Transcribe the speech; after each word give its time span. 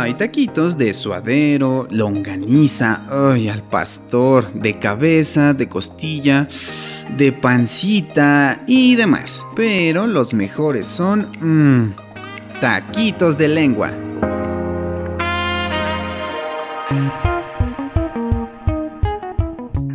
Hay 0.00 0.14
taquitos 0.14 0.78
de 0.78 0.94
suadero, 0.94 1.88
longaniza, 1.90 3.02
ay, 3.10 3.48
al 3.48 3.64
pastor, 3.64 4.52
de 4.52 4.78
cabeza, 4.78 5.54
de 5.54 5.68
costilla, 5.68 6.46
de 7.16 7.32
pancita 7.32 8.62
y 8.68 8.94
demás. 8.94 9.44
Pero 9.56 10.06
los 10.06 10.34
mejores 10.34 10.86
son 10.86 11.26
mmm, 11.40 11.94
taquitos 12.60 13.36
de 13.36 13.48
lengua. 13.48 13.90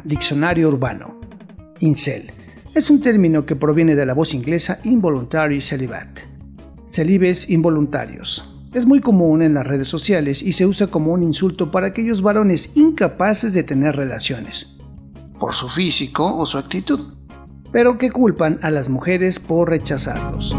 Diccionario 0.03 0.67
urbano. 0.67 1.21
Incel. 1.79 2.33
Es 2.75 2.89
un 2.89 2.99
término 2.99 3.45
que 3.45 3.55
proviene 3.55 3.95
de 3.95 4.05
la 4.05 4.13
voz 4.13 4.33
inglesa 4.33 4.79
involuntary 4.83 5.61
celibate. 5.61 6.23
Celibes 6.87 7.49
involuntarios 7.49 8.49
es 8.73 8.85
muy 8.85 9.01
común 9.01 9.41
en 9.41 9.53
las 9.53 9.67
redes 9.67 9.87
sociales 9.87 10.41
y 10.41 10.53
se 10.53 10.65
usa 10.65 10.87
como 10.87 11.11
un 11.11 11.23
insulto 11.23 11.71
para 11.71 11.87
aquellos 11.87 12.21
varones 12.21 12.75
incapaces 12.75 13.53
de 13.53 13.63
tener 13.63 13.95
relaciones, 13.95 14.75
por 15.39 15.53
su 15.53 15.69
físico 15.69 16.35
o 16.35 16.45
su 16.45 16.57
actitud, 16.57 17.13
pero 17.71 17.97
que 17.97 18.11
culpan 18.11 18.59
a 18.61 18.71
las 18.71 18.89
mujeres 18.89 19.39
por 19.39 19.69
rechazarlos. 19.69 20.55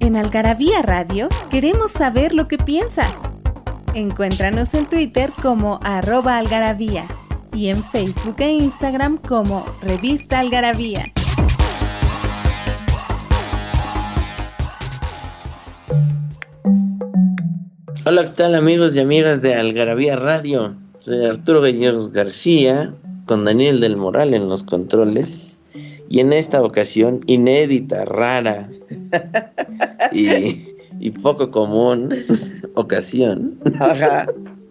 En 0.00 0.16
Algarabía 0.16 0.80
Radio 0.80 1.28
queremos 1.50 1.90
saber 1.90 2.32
lo 2.32 2.48
que 2.48 2.56
piensas. 2.56 3.12
Encuéntranos 3.92 4.72
en 4.72 4.86
Twitter 4.86 5.30
como 5.42 5.80
arroba 5.82 6.38
algarabía 6.38 7.04
y 7.52 7.68
en 7.68 7.82
Facebook 7.82 8.36
e 8.38 8.52
Instagram 8.52 9.18
como 9.18 9.66
revista 9.82 10.38
algarabía. 10.38 11.12
Hola, 18.10 18.24
¿qué 18.24 18.30
tal 18.30 18.54
amigos 18.54 18.96
y 18.96 19.00
amigas 19.00 19.42
de 19.42 19.54
Algarabía 19.54 20.16
Radio? 20.16 20.74
Soy 21.00 21.26
Arturo 21.26 21.60
Gallegos 21.60 22.10
García, 22.10 22.94
con 23.26 23.44
Daniel 23.44 23.80
del 23.80 23.98
Moral 23.98 24.32
en 24.32 24.48
los 24.48 24.62
controles. 24.62 25.58
Y 26.08 26.20
en 26.20 26.32
esta 26.32 26.62
ocasión, 26.62 27.20
inédita, 27.26 28.06
rara 28.06 28.70
y, 30.12 31.10
poco 31.22 31.50
común 31.50 32.08
ocasión, 32.76 33.58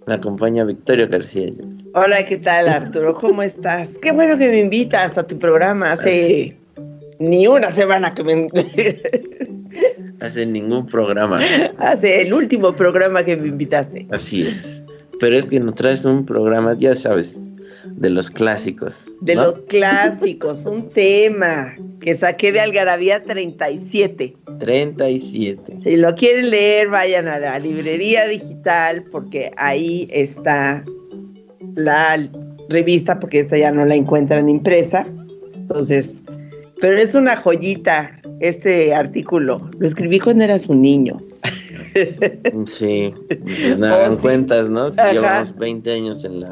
me 0.07 0.13
acompaña 0.15 0.63
Victoria 0.63 1.05
García. 1.05 1.51
Hola, 1.93 2.25
¿qué 2.25 2.37
tal 2.37 2.67
Arturo? 2.67 3.13
¿Cómo 3.13 3.43
estás? 3.43 3.89
Qué 4.01 4.13
bueno 4.13 4.35
que 4.39 4.49
me 4.49 4.61
invitas 4.61 5.15
a 5.15 5.27
tu 5.27 5.37
programa. 5.37 5.91
Hace 5.91 6.57
ni 7.19 7.45
una 7.45 7.69
semana 7.69 8.15
que 8.15 8.23
me... 8.23 8.47
hace 10.19 10.45
ningún 10.45 10.85
programa. 10.85 11.39
Hace 11.77 12.21
el 12.21 12.33
último 12.33 12.75
programa 12.75 13.23
que 13.23 13.37
me 13.37 13.47
invitaste. 13.47 14.07
Así 14.11 14.43
es. 14.43 14.83
Pero 15.19 15.35
es 15.35 15.45
que 15.45 15.59
nos 15.59 15.75
traes 15.75 16.05
un 16.05 16.25
programa, 16.25 16.75
ya 16.77 16.93
sabes, 16.93 17.51
de 17.85 18.09
los 18.09 18.29
clásicos. 18.29 19.09
De 19.21 19.35
los 19.35 19.59
clásicos, 19.61 20.65
un 20.65 20.89
tema 20.89 21.75
que 22.01 22.15
saqué 22.15 22.51
de 22.51 22.59
Algarabía 22.59 23.23
37. 23.23 24.35
37. 24.59 25.79
Si 25.83 25.97
lo 25.97 26.13
quieren 26.15 26.49
leer, 26.51 26.89
vayan 26.89 27.27
a 27.27 27.39
la 27.39 27.57
librería 27.59 28.27
digital 28.27 29.03
porque 29.11 29.51
ahí 29.57 30.07
está 30.11 30.83
la 31.75 32.29
revista, 32.69 33.19
porque 33.19 33.39
esta 33.39 33.57
ya 33.57 33.71
no 33.71 33.85
la 33.85 33.95
encuentran 33.95 34.49
impresa. 34.49 35.07
Entonces, 35.55 36.21
pero 36.79 36.97
es 36.97 37.13
una 37.13 37.35
joyita 37.35 38.19
este 38.39 38.93
artículo. 38.93 39.69
Lo 39.79 39.87
escribí 39.87 40.19
cuando 40.19 40.43
eras 40.43 40.67
un 40.67 40.81
niño. 40.81 41.19
Sí, 42.67 43.11
pues 43.27 43.79
nada, 43.79 44.11
oh, 44.11 44.19
cuentas, 44.19 44.69
¿no? 44.69 44.91
Si 44.91 45.01
llevamos 45.13 45.57
20 45.57 45.91
años 45.91 46.23
en 46.25 46.41
la... 46.41 46.51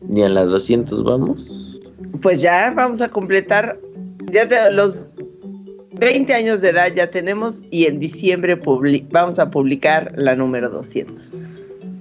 Ni 0.00 0.22
a 0.22 0.28
las 0.30 0.48
200 0.48 1.04
vamos. 1.04 1.82
Pues 2.22 2.40
ya 2.40 2.72
vamos 2.74 3.02
a 3.02 3.10
completar, 3.10 3.78
ya 4.32 4.70
los 4.70 5.00
20 6.00 6.32
años 6.32 6.62
de 6.62 6.70
edad 6.70 6.92
ya 6.94 7.10
tenemos 7.10 7.62
y 7.70 7.84
en 7.84 8.00
diciembre 8.00 8.58
vamos 9.10 9.38
a 9.38 9.50
publicar 9.50 10.12
la 10.16 10.34
número 10.34 10.70
200. 10.70 11.48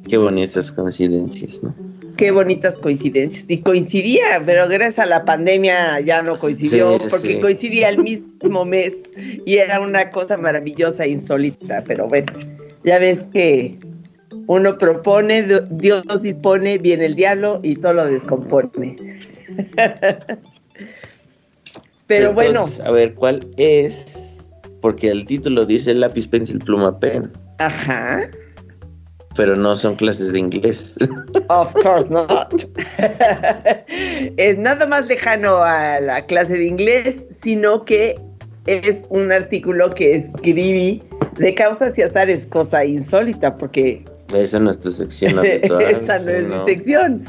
Qué 0.08 0.18
bonitas 0.18 0.72
coincidencias, 0.72 1.64
¿no? 1.64 1.76
Qué 2.18 2.32
bonitas 2.32 2.78
coincidencias. 2.78 3.46
Y 3.48 3.60
coincidía, 3.60 4.42
pero 4.46 4.68
gracias 4.68 5.00
a 5.00 5.06
la 5.06 5.26
pandemia 5.26 6.00
ya 6.02 6.22
no 6.22 6.38
coincidió, 6.38 7.00
porque 7.10 7.40
coincidía 7.40 7.90
el 7.90 8.00
mismo 8.00 8.66
mes 8.66 8.94
y 9.46 9.58
era 9.58 9.80
una 9.80 10.12
cosa 10.12 10.38
maravillosa 10.38 11.06
e 11.06 11.10
insólita. 11.10 11.84
Pero 11.88 12.08
bueno, 12.08 12.32
ya 12.84 13.00
ves 13.00 13.26
que 13.34 13.80
uno 14.48 14.78
propone, 14.78 15.48
Dios 15.72 16.04
dispone, 16.22 16.78
viene 16.78 17.06
el 17.06 17.16
diablo 17.16 17.60
y 17.64 17.76
todo 17.78 17.94
lo 17.94 18.06
descompone. 18.06 19.20
pero 22.08 22.34
bueno. 22.34 22.66
A 22.86 22.92
ver, 22.92 23.14
¿cuál 23.16 23.48
es? 23.58 24.52
Porque 24.82 25.10
el 25.10 25.26
título 25.26 25.66
dice 25.66 25.94
lápiz, 25.94 26.28
pencil, 26.28 26.60
pluma, 26.60 27.00
pen. 27.00 27.32
Ajá 27.58 28.30
pero 29.36 29.56
no 29.56 29.76
son 29.76 29.96
clases 29.96 30.34
de 30.34 30.40
inglés. 30.40 30.98
Of 31.50 31.74
course 31.74 32.10
not. 32.10 32.54
es 34.38 34.58
nada 34.58 34.86
más 34.86 35.08
lejano 35.08 35.64
a 35.64 36.00
la 36.00 36.26
clase 36.26 36.58
de 36.58 36.68
inglés, 36.68 37.26
sino 37.42 37.84
que 37.86 38.20
es 38.66 39.04
un 39.10 39.32
artículo 39.32 39.94
que 39.94 40.16
escribí 40.16 41.02
de 41.38 41.54
causas 41.54 41.98
y 41.98 42.02
azares, 42.02 42.46
cosa 42.46 42.86
insólita, 42.86 43.58
porque... 43.58 44.06
Esa 44.34 44.60
no 44.60 44.72
es 44.72 44.80
tu 44.80 44.92
sección. 44.92 45.40
Esa 45.46 46.20
no 46.20 46.32
es 46.32 46.48
mi 46.48 46.66
sección. 46.66 47.26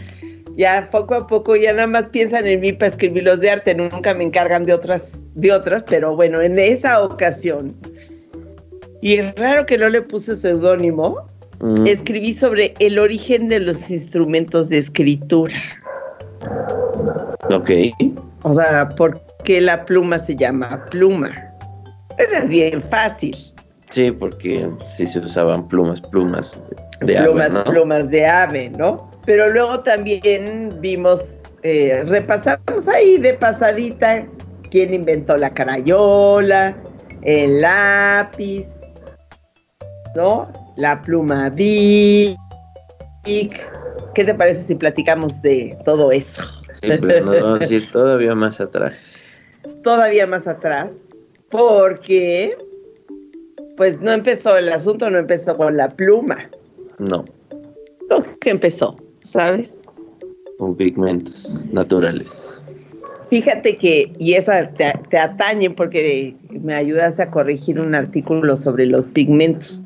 Ya 0.57 0.89
poco 0.93 1.15
a 1.15 1.27
poco 1.27 1.57
ya 1.57 1.73
nada 1.73 1.89
más 1.89 2.05
piensan 2.11 2.47
en 2.47 2.61
mí 2.61 2.73
para 2.73 2.91
escribir 2.91 3.25
los 3.25 3.41
de 3.41 3.51
arte, 3.51 3.75
nunca 3.75 4.15
me 4.15 4.23
encargan 4.23 4.65
de 4.65 4.73
otras, 4.73 5.23
de 5.35 5.51
otras, 5.53 5.83
pero 5.83 6.15
bueno, 6.15 6.41
en 6.41 6.59
esa 6.59 7.03
ocasión. 7.03 7.75
Y 9.03 9.15
es 9.17 9.35
raro 9.35 9.67
que 9.67 9.77
no 9.77 9.89
le 9.89 10.01
puse 10.01 10.37
seudónimo, 10.37 11.27
Mm. 11.61 11.87
escribí 11.87 12.33
sobre 12.33 12.75
el 12.79 12.99
origen 12.99 13.49
de 13.49 13.61
los 13.61 13.91
instrumentos 13.91 14.69
de 14.69 14.79
escritura. 14.79 15.57
Ok. 17.55 17.71
O 18.43 18.53
sea, 18.53 18.89
¿por 18.91 19.21
qué 19.45 19.61
la 19.61 19.85
pluma 19.85 20.19
se 20.19 20.37
llama 20.37 20.85
pluma? 20.91 21.35
Es 22.19 22.49
bien 22.49 22.83
fácil. 22.91 23.37
Sí, 23.91 24.11
porque 24.11 24.69
sí 24.87 25.07
se 25.07 25.21
usaban 25.21 25.69
plumas, 25.69 26.01
plumas 26.01 26.61
de 27.01 27.15
plumas, 27.15 27.51
ave. 27.51 27.55
¿no? 27.55 27.65
Plumas 27.65 28.11
de 28.11 28.27
ave, 28.27 28.71
¿no? 28.71 29.11
Pero 29.25 29.51
luego 29.51 29.81
también 29.81 30.77
vimos, 30.81 31.43
eh, 31.63 32.03
repasamos 32.07 32.89
ahí 32.89 33.19
de 33.19 33.35
pasadita 33.35 34.27
quién 34.71 34.93
inventó 34.93 35.37
la 35.37 35.51
carayola, 35.55 36.77
el 37.23 37.61
lápiz, 37.61 38.67
¿no? 40.17 40.49
La 40.77 41.01
pluma 41.03 41.51
Vic. 41.51 42.39
¿Qué 43.25 44.25
te 44.25 44.35
parece 44.35 44.65
si 44.65 44.75
platicamos 44.75 45.43
de 45.43 45.77
todo 45.85 46.13
eso? 46.13 46.43
Sí, 46.73 46.91
pero 47.01 47.25
nos 47.25 47.41
vamos 47.41 47.71
a 47.71 47.75
ir 47.75 47.91
todavía 47.91 48.35
más 48.35 48.61
atrás. 48.61 49.17
Todavía 49.83 50.27
más 50.27 50.47
atrás, 50.47 50.93
porque 51.51 52.57
pues 53.77 54.01
no 54.01 54.13
empezó 54.13 54.57
el 54.57 54.69
asunto, 54.69 55.11
no 55.11 55.19
empezó 55.19 55.57
con 55.57 55.77
la 55.77 55.89
pluma. 55.89 56.51
No. 56.99 57.25
¿Qué 58.41 58.51
empezó? 58.51 58.97
¿Sabes? 59.23 59.75
Con 60.59 60.77
pigmentos 60.77 61.69
naturales. 61.73 62.65
Fíjate 63.31 63.77
que, 63.79 64.13
y 64.19 64.35
esa 64.35 64.69
te, 64.71 64.93
te 65.11 65.19
atañe 65.19 65.71
porque 65.71 66.37
me 66.51 66.75
ayudas 66.75 67.19
a 67.19 67.31
corregir 67.31 67.81
un 67.81 67.95
artículo 67.95 68.57
sobre 68.57 68.87
los 68.87 69.07
pigmentos. 69.07 69.84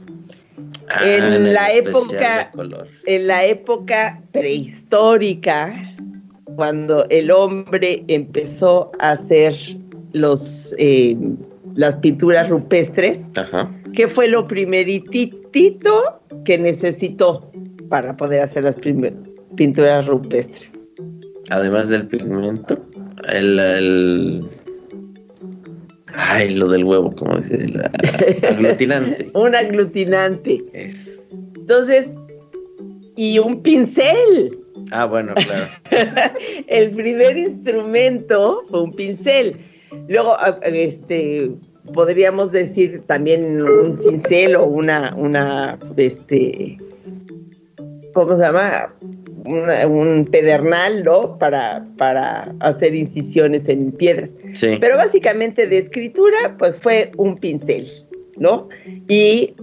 Ah, 0.90 1.05
en, 1.05 1.52
la 1.52 1.73
época, 1.73 2.50
en 3.06 3.26
la 3.26 3.44
época 3.44 4.23
prehistórica, 4.32 5.75
cuando 6.56 7.06
el 7.11 7.31
hombre 7.31 8.05
empezó 8.08 8.90
a 8.99 9.11
hacer 9.11 9.55
los 10.12 10.75
eh, 10.79 11.17
las 11.79 11.96
pinturas 11.96 12.49
rupestres, 12.49 13.26
¿qué 13.94 14.08
fue 14.08 14.26
lo 14.26 14.49
primeritito 14.49 16.20
que 16.44 16.58
necesitó 16.58 17.50
para 17.88 18.17
poder 18.17 18.43
hacer 18.43 18.64
las 18.64 18.75
pinturas 19.55 20.06
rupestres? 20.06 20.73
Además 21.50 21.88
del 21.88 22.08
pigmento, 22.08 22.85
el, 23.32 23.58
el... 23.61 24.44
Ay, 26.14 26.50
lo 26.55 26.69
del 26.69 26.84
huevo, 26.84 27.10
como 27.12 27.37
dice, 27.37 27.66
aglutinante. 28.49 29.31
un 29.34 29.55
aglutinante. 29.55 30.64
Eso. 30.72 31.20
Entonces, 31.56 32.10
y 33.16 33.38
un 33.38 33.62
pincel. 33.62 34.58
Ah, 34.90 35.05
bueno, 35.05 35.34
claro. 35.34 35.69
el 36.66 36.90
primer 36.93 37.37
instrumento 37.37 38.64
fue 38.70 38.82
un 38.82 38.93
pincel. 38.93 39.56
Luego, 40.08 40.34
ah, 40.38 40.58
este, 40.62 41.50
podríamos 41.93 42.52
decir 42.52 43.02
también 43.06 43.62
un 43.62 43.99
cincel 43.99 44.56
o 44.56 44.64
una, 44.64 45.14
una, 45.16 45.78
este, 45.96 46.78
¿cómo 48.14 48.37
se 48.37 48.43
llama? 48.43 48.94
Un 49.48 50.28
pedernal, 50.30 51.04
¿no? 51.04 51.38
Para, 51.38 51.86
para 51.96 52.54
hacer 52.60 52.94
incisiones 52.94 53.68
en 53.68 53.92
piedras. 53.92 54.30
Sí. 54.52 54.76
Pero 54.80 54.96
básicamente 54.96 55.66
de 55.66 55.78
escritura, 55.78 56.56
pues 56.58 56.76
fue 56.76 57.12
un 57.16 57.36
pincel, 57.36 57.88
¿no? 58.36 58.68
Y 59.08 59.54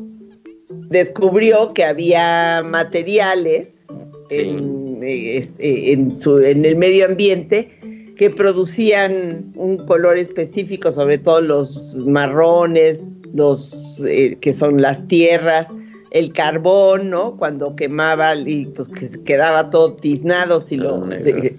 descubrió 0.89 1.73
que 1.73 1.83
había 1.83 2.63
materiales 2.63 3.85
en, 4.29 4.99
en, 5.01 6.19
su, 6.19 6.39
en 6.39 6.65
el 6.65 6.75
medio 6.75 7.05
ambiente 7.05 7.71
que 8.17 8.29
producían 8.29 9.51
un 9.55 9.77
color 9.85 10.17
específico, 10.17 10.91
sobre 10.91 11.17
todo 11.17 11.41
los 11.41 11.95
marrones, 11.97 13.03
los 13.33 14.01
eh, 14.05 14.37
que 14.39 14.53
son 14.53 14.81
las 14.81 15.07
tierras, 15.07 15.67
el 16.15 16.31
carbón, 16.31 17.09
¿no? 17.09 17.35
Cuando 17.35 17.75
quemaba 17.75 18.35
y 18.35 18.67
pues 18.67 18.87
que 18.87 19.09
quedaba 19.25 19.69
todo 19.69 19.95
tiznado 19.95 20.61
si 20.61 20.77
lo 20.77 21.05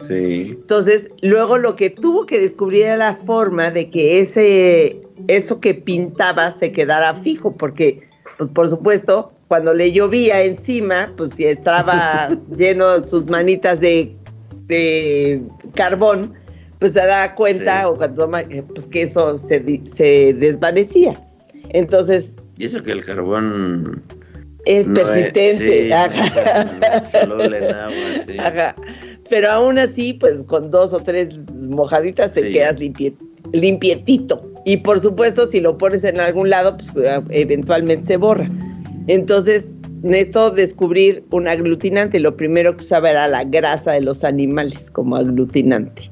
sí. 0.09 0.47
Entonces, 0.49 1.11
luego 1.21 1.59
lo 1.59 1.77
que 1.77 1.91
tuvo 1.91 2.25
que 2.25 2.41
descubrir 2.41 2.85
era 2.85 2.97
la 2.97 3.17
forma 3.17 3.71
de 3.71 3.91
que 3.91 4.19
ese 4.19 5.03
eso 5.29 5.61
que 5.61 5.75
pintaba 5.75 6.53
se 6.53 6.73
quedara 6.73 7.15
fijo, 7.17 7.55
porque 7.55 8.09
pues 8.39 8.49
por 8.49 8.71
supuesto, 8.71 9.31
cuando 9.49 9.75
le 9.75 9.93
llovía 9.93 10.43
encima, 10.43 11.13
pues 11.19 11.33
si 11.33 11.45
estaba 11.45 12.31
lleno 12.57 13.07
sus 13.07 13.27
manitas 13.27 13.81
de, 13.81 14.17
de 14.69 15.43
carbón, 15.75 16.33
pues 16.79 16.95
se 16.95 17.01
da 17.01 17.35
cuenta 17.35 17.91
o 17.91 17.97
cuando 17.97 18.23
toma, 18.23 18.43
pues 18.75 18.87
que 18.87 19.03
eso 19.03 19.37
se, 19.37 19.83
se 19.85 20.33
desvanecía. 20.33 21.23
Entonces... 21.69 22.37
Y 22.57 22.65
eso 22.65 22.83
que 22.83 22.93
el 22.93 23.05
carbón 23.05 24.03
es 24.67 24.87
persistente. 24.87 25.91
Pero 29.31 29.51
aún 29.51 29.79
así, 29.79 30.13
pues 30.13 30.43
con 30.43 30.71
dos 30.71 30.93
o 30.93 31.01
tres 31.01 31.31
mojaditas 31.55 32.33
te 32.33 32.53
quedas 32.53 32.77
limpietito. 33.53 34.43
Y 34.65 34.77
por 34.79 35.01
supuesto, 35.01 35.47
si 35.47 35.61
lo 35.61 35.79
pones 35.79 36.05
en 36.05 36.21
algún 36.21 36.51
lado, 36.51 36.77
pues 36.77 36.93
eventualmente 37.31 38.07
se 38.07 38.17
borra. 38.17 38.51
Entonces, 39.07 39.73
neto 40.03 40.51
descubrir 40.51 41.25
un 41.31 41.49
aglutinante. 41.49 42.21
Lo 42.21 42.37
primero 42.37 42.77
que 42.77 42.83
usaba 42.83 43.11
era 43.11 43.29
la 43.29 43.45
grasa 43.45 43.93
de 43.93 44.01
los 44.01 44.25
animales 44.25 44.91
como 44.91 45.17
aglutinante. 45.17 46.11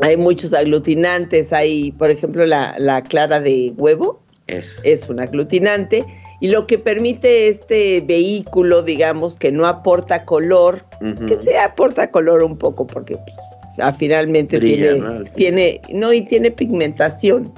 Hay 0.00 0.16
muchos 0.16 0.52
aglutinantes. 0.52 1.52
Hay, 1.52 1.92
por 1.92 2.10
ejemplo, 2.10 2.44
la, 2.46 2.74
la 2.78 3.02
clara 3.02 3.40
de 3.40 3.72
huevo. 3.76 4.20
Es 4.46 5.06
un 5.08 5.20
aglutinante 5.20 6.04
y 6.44 6.48
lo 6.48 6.66
que 6.66 6.76
permite 6.76 7.48
este 7.48 8.02
vehículo, 8.02 8.82
digamos, 8.82 9.34
que 9.34 9.50
no 9.50 9.66
aporta 9.66 10.26
color, 10.26 10.84
que 11.26 11.38
se 11.38 11.58
aporta 11.58 12.10
color 12.10 12.42
un 12.42 12.58
poco 12.58 12.86
porque 12.86 13.16
pues, 13.16 13.96
finalmente 13.96 14.60
tiene, 14.60 14.98
¿no? 14.98 15.24
tiene, 15.24 15.80
no, 15.88 16.12
y 16.12 16.20
tiene 16.20 16.50
pigmentación 16.50 17.50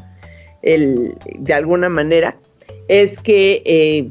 el, 0.63 1.17
de 1.37 1.53
alguna 1.53 1.89
manera, 1.89 2.39
es 2.87 3.19
que 3.19 3.61
eh, 3.65 4.09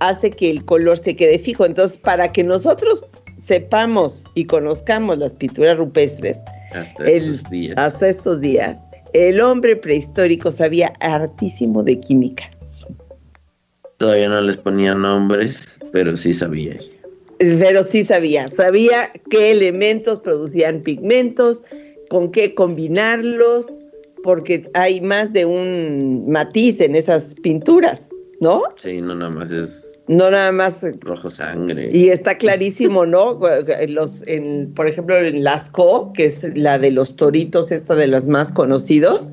hace 0.00 0.28
que 0.28 0.50
el 0.50 0.62
color 0.66 0.98
se 0.98 1.16
quede 1.16 1.38
fijo. 1.38 1.64
Entonces, 1.64 1.96
para 1.96 2.30
que 2.30 2.44
nosotros 2.44 3.06
sepamos 3.42 4.24
y 4.34 4.44
conozcamos 4.44 5.16
las 5.16 5.32
pinturas 5.32 5.78
rupestres, 5.78 6.38
hasta 6.74 7.10
estos 7.10 7.48
días. 7.48 7.78
Hasta 7.78 8.10
estos 8.10 8.42
días, 8.42 8.78
el 9.14 9.40
hombre 9.40 9.74
prehistórico 9.74 10.52
sabía 10.52 10.92
hartísimo 11.00 11.82
de 11.82 11.98
química. 11.98 12.50
Todavía 13.98 14.28
no 14.28 14.40
les 14.40 14.56
ponía 14.56 14.94
nombres, 14.94 15.78
pero 15.92 16.16
sí 16.16 16.32
sabía. 16.32 16.78
Pero 17.38 17.84
sí 17.84 18.04
sabía, 18.04 18.48
sabía 18.48 19.10
qué 19.30 19.52
elementos 19.52 20.20
producían 20.20 20.82
pigmentos, 20.82 21.62
con 22.08 22.30
qué 22.30 22.54
combinarlos, 22.54 23.66
porque 24.22 24.68
hay 24.74 25.00
más 25.00 25.32
de 25.32 25.44
un 25.44 26.30
matiz 26.30 26.80
en 26.80 26.94
esas 26.96 27.34
pinturas, 27.42 28.08
¿no? 28.40 28.62
Sí, 28.76 29.00
no 29.00 29.14
nada 29.14 29.30
más 29.30 29.50
es 29.50 29.88
no 30.08 30.30
nada 30.30 30.50
más 30.52 30.80
rojo 31.00 31.28
sangre. 31.28 31.90
Y 31.92 32.08
está 32.08 32.36
clarísimo, 32.36 33.04
¿no? 33.04 33.38
Los, 33.88 34.22
en, 34.26 34.72
por 34.74 34.88
ejemplo, 34.88 35.16
en 35.18 35.44
Lascaux, 35.44 36.12
que 36.14 36.26
es 36.26 36.56
la 36.56 36.78
de 36.78 36.90
los 36.90 37.14
toritos, 37.14 37.70
esta 37.70 37.94
de 37.94 38.06
las 38.06 38.26
más 38.26 38.50
conocidos, 38.50 39.30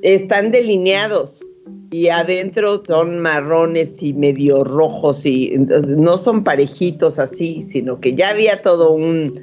están 0.00 0.52
delineados 0.52 1.42
y 1.90 2.08
adentro 2.08 2.82
son 2.86 3.18
marrones 3.18 4.02
y 4.02 4.12
medio 4.12 4.64
rojos 4.64 5.24
y 5.26 5.54
no 5.58 6.18
son 6.18 6.44
parejitos 6.44 7.18
así, 7.18 7.62
sino 7.62 8.00
que 8.00 8.14
ya 8.14 8.30
había 8.30 8.62
todo 8.62 8.92
un 8.92 9.40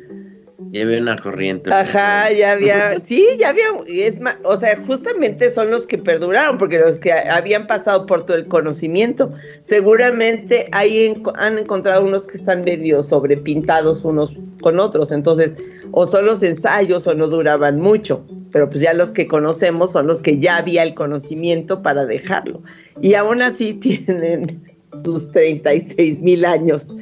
ya 0.72 0.84
había 0.84 1.02
una 1.02 1.16
corriente. 1.16 1.72
Ajá, 1.72 2.32
ya 2.32 2.54
había, 2.54 3.00
sí, 3.06 3.26
ya 3.40 3.50
había, 3.50 3.66
es 3.88 4.20
más, 4.20 4.38
o 4.44 4.58
sea, 4.58 4.78
justamente 4.86 5.52
son 5.52 5.72
los 5.72 5.86
que 5.86 5.98
perduraron, 5.98 6.58
porque 6.58 6.80
los 6.80 6.98
que 6.98 7.12
habían 7.12 7.68
pasado 7.68 8.06
por 8.06 8.26
todo 8.26 8.38
el 8.38 8.48
conocimiento, 8.48 9.32
seguramente 9.62 10.68
ahí 10.72 11.22
han 11.36 11.60
encontrado 11.60 12.04
unos 12.04 12.28
que 12.28 12.38
están 12.38 12.64
medio 12.64 13.04
sobrepintados 13.04 14.04
unos 14.04 14.34
con 14.62 14.80
otros, 14.80 15.12
entonces, 15.12 15.54
o 15.92 16.06
son 16.06 16.26
los 16.26 16.42
ensayos 16.42 17.06
o 17.08 17.14
no 17.14 17.28
duraban 17.28 17.80
mucho 17.80 18.26
pero 18.52 18.70
pues 18.70 18.82
ya 18.82 18.94
los 18.94 19.10
que 19.10 19.28
conocemos 19.28 19.92
son 19.92 20.08
los 20.08 20.22
que 20.22 20.40
ya 20.40 20.58
había 20.58 20.84
el 20.84 20.94
conocimiento 20.94 21.82
para 21.82 22.06
dejarlo. 22.06 22.62
Y 23.02 23.14
aún 23.14 23.42
así 23.42 23.74
tienen 23.82 24.62
sus 25.04 25.32
36 25.32 26.20
mil 26.20 26.46
años 26.46 26.96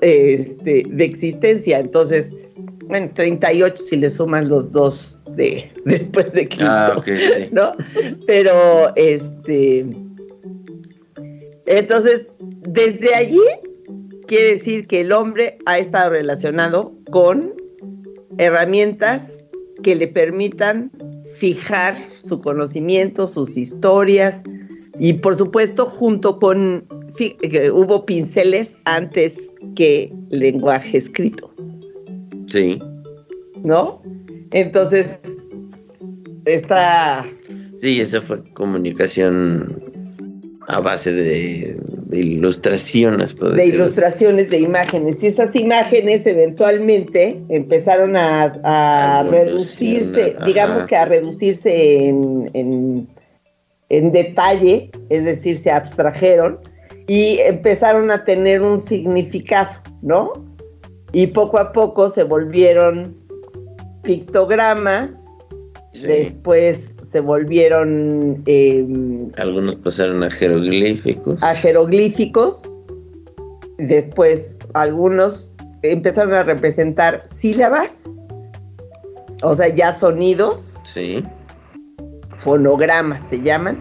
este, 0.00 0.82
de 0.86 1.04
existencia. 1.04 1.78
Entonces, 1.78 2.32
bueno, 2.88 3.10
38 3.14 3.76
si 3.76 3.96
le 3.96 4.10
suman 4.10 4.48
los 4.48 4.72
dos 4.72 5.20
de 5.36 5.70
después 5.84 6.32
de 6.32 6.48
Cristo, 6.48 6.66
ah, 6.66 7.02
sí. 7.04 7.48
¿no? 7.52 7.72
Pero, 8.26 8.94
este, 8.96 9.86
entonces, 11.66 12.30
desde 12.38 13.14
allí 13.14 13.40
quiere 14.26 14.54
decir 14.54 14.86
que 14.86 15.02
el 15.02 15.12
hombre 15.12 15.58
ha 15.66 15.78
estado 15.78 16.10
relacionado 16.10 16.92
con 17.10 17.54
herramientas 18.38 19.44
que 19.82 19.94
le 19.94 20.08
permitan 20.08 20.90
fijar 21.36 21.94
su 22.16 22.40
conocimiento, 22.40 23.26
sus 23.26 23.56
historias 23.56 24.42
y 24.98 25.14
por 25.14 25.36
supuesto 25.36 25.86
junto 25.86 26.38
con 26.38 26.84
hubo 27.72 28.06
pinceles 28.06 28.76
antes 28.84 29.34
que 29.74 30.12
lenguaje 30.30 30.98
escrito. 30.98 31.52
Sí. 32.48 32.78
¿No? 33.62 34.02
Entonces 34.50 35.18
está 36.44 37.26
Sí, 37.78 38.00
esa 38.00 38.20
fue 38.20 38.42
comunicación 38.54 39.80
a 40.66 40.80
base 40.80 41.12
de, 41.12 41.80
ilustraciones. 42.10 43.36
De 43.36 43.66
ilustraciones, 43.66 44.50
de 44.50 44.58
imágenes. 44.58 45.22
Y 45.22 45.28
esas 45.28 45.54
imágenes 45.54 46.26
eventualmente 46.26 47.40
empezaron 47.48 48.16
a, 48.16 49.24
reducirse, 49.30 50.34
digamos 50.44 50.86
que 50.86 50.96
a 50.96 51.04
reducirse 51.04 52.08
en, 52.08 53.08
en, 53.88 54.12
detalle, 54.12 54.90
es 55.08 55.24
decir, 55.24 55.56
se 55.56 55.70
abstrajeron 55.70 56.58
y 57.06 57.38
empezaron 57.38 58.10
a 58.10 58.24
tener 58.24 58.60
un 58.60 58.80
significado, 58.80 59.70
¿no? 60.02 60.32
Y 61.12 61.28
poco 61.28 61.58
a 61.58 61.72
poco 61.72 62.10
se 62.10 62.24
volvieron 62.24 63.16
pictogramas, 64.02 65.24
después 66.02 66.96
se 67.08 67.20
volvieron... 67.20 68.42
Em, 68.46 69.30
Algunos 69.38 69.76
pasaron 69.76 70.22
a 70.22 70.30
jeroglíficos. 70.30 71.42
A 71.42 71.54
jeroglíficos. 71.54 72.62
Después 73.78 74.58
algunos 74.74 75.52
empezaron 75.82 76.34
a 76.34 76.42
representar 76.42 77.24
sílabas, 77.34 78.04
o 79.42 79.54
sea, 79.54 79.68
ya 79.68 79.96
sonidos. 79.98 80.74
Sí. 80.84 81.22
Fonogramas 82.40 83.22
se 83.30 83.40
llaman. 83.40 83.80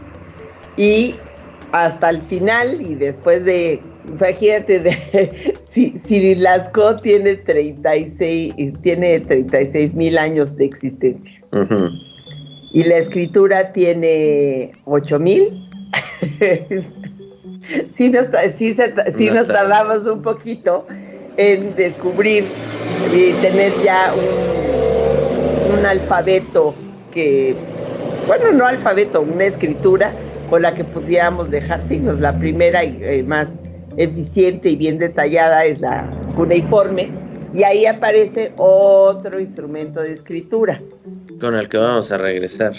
Y 0.78 1.16
hasta 1.72 2.12
el 2.12 2.22
final 2.24 2.82
y 2.82 2.96
después 2.96 3.44
de, 3.44 3.82
imagínate, 4.08 4.80
de, 4.80 5.56
si, 5.72 5.98
si 6.06 6.36
Lascaux 6.36 7.02
tiene 7.02 7.36
36, 7.36 8.54
tiene 8.82 9.20
36 9.22 9.94
mil 9.94 10.18
años 10.18 10.56
de 10.56 10.66
existencia. 10.66 11.42
Y 12.74 12.84
la 12.84 12.98
escritura 12.98 13.72
tiene 13.72 14.72
8 14.86 15.20
mil, 15.20 15.70
sí 17.96 18.10
nos, 18.10 18.28
sí, 18.56 18.76
sí 19.16 19.30
nos 19.30 19.48
tardamos 19.48 20.06
un 20.06 20.22
poquito 20.22 20.86
en 21.38 21.76
descubrir 21.76 22.46
y 23.16 23.32
tener 23.42 23.72
ya 23.84 24.14
un, 24.14 25.80
un 25.80 25.86
alfabeto 25.86 26.76
que, 27.14 27.56
bueno, 28.28 28.52
no 28.52 28.66
alfabeto, 28.66 29.22
una 29.22 29.46
escritura 29.46 30.12
con 30.50 30.62
la 30.62 30.74
que 30.74 30.84
pudiéramos 30.84 31.50
dejar 31.50 31.84
signos. 31.84 32.20
La 32.20 32.38
primera 32.38 32.84
y 32.84 32.98
eh, 33.02 33.24
más 33.24 33.50
eficiente 33.98 34.70
y 34.70 34.76
bien 34.76 35.00
detallada 35.00 35.66
es 35.66 35.82
la 35.82 36.10
cuneiforme 36.36 37.10
y 37.54 37.64
ahí 37.64 37.86
aparece 37.86 38.54
otro 38.58 39.40
instrumento 39.40 40.02
de 40.02 40.14
escritura. 40.14 40.82
Con 41.40 41.56
el 41.56 41.68
que 41.68 41.78
vamos 41.78 42.12
a 42.12 42.18
regresar. 42.18 42.74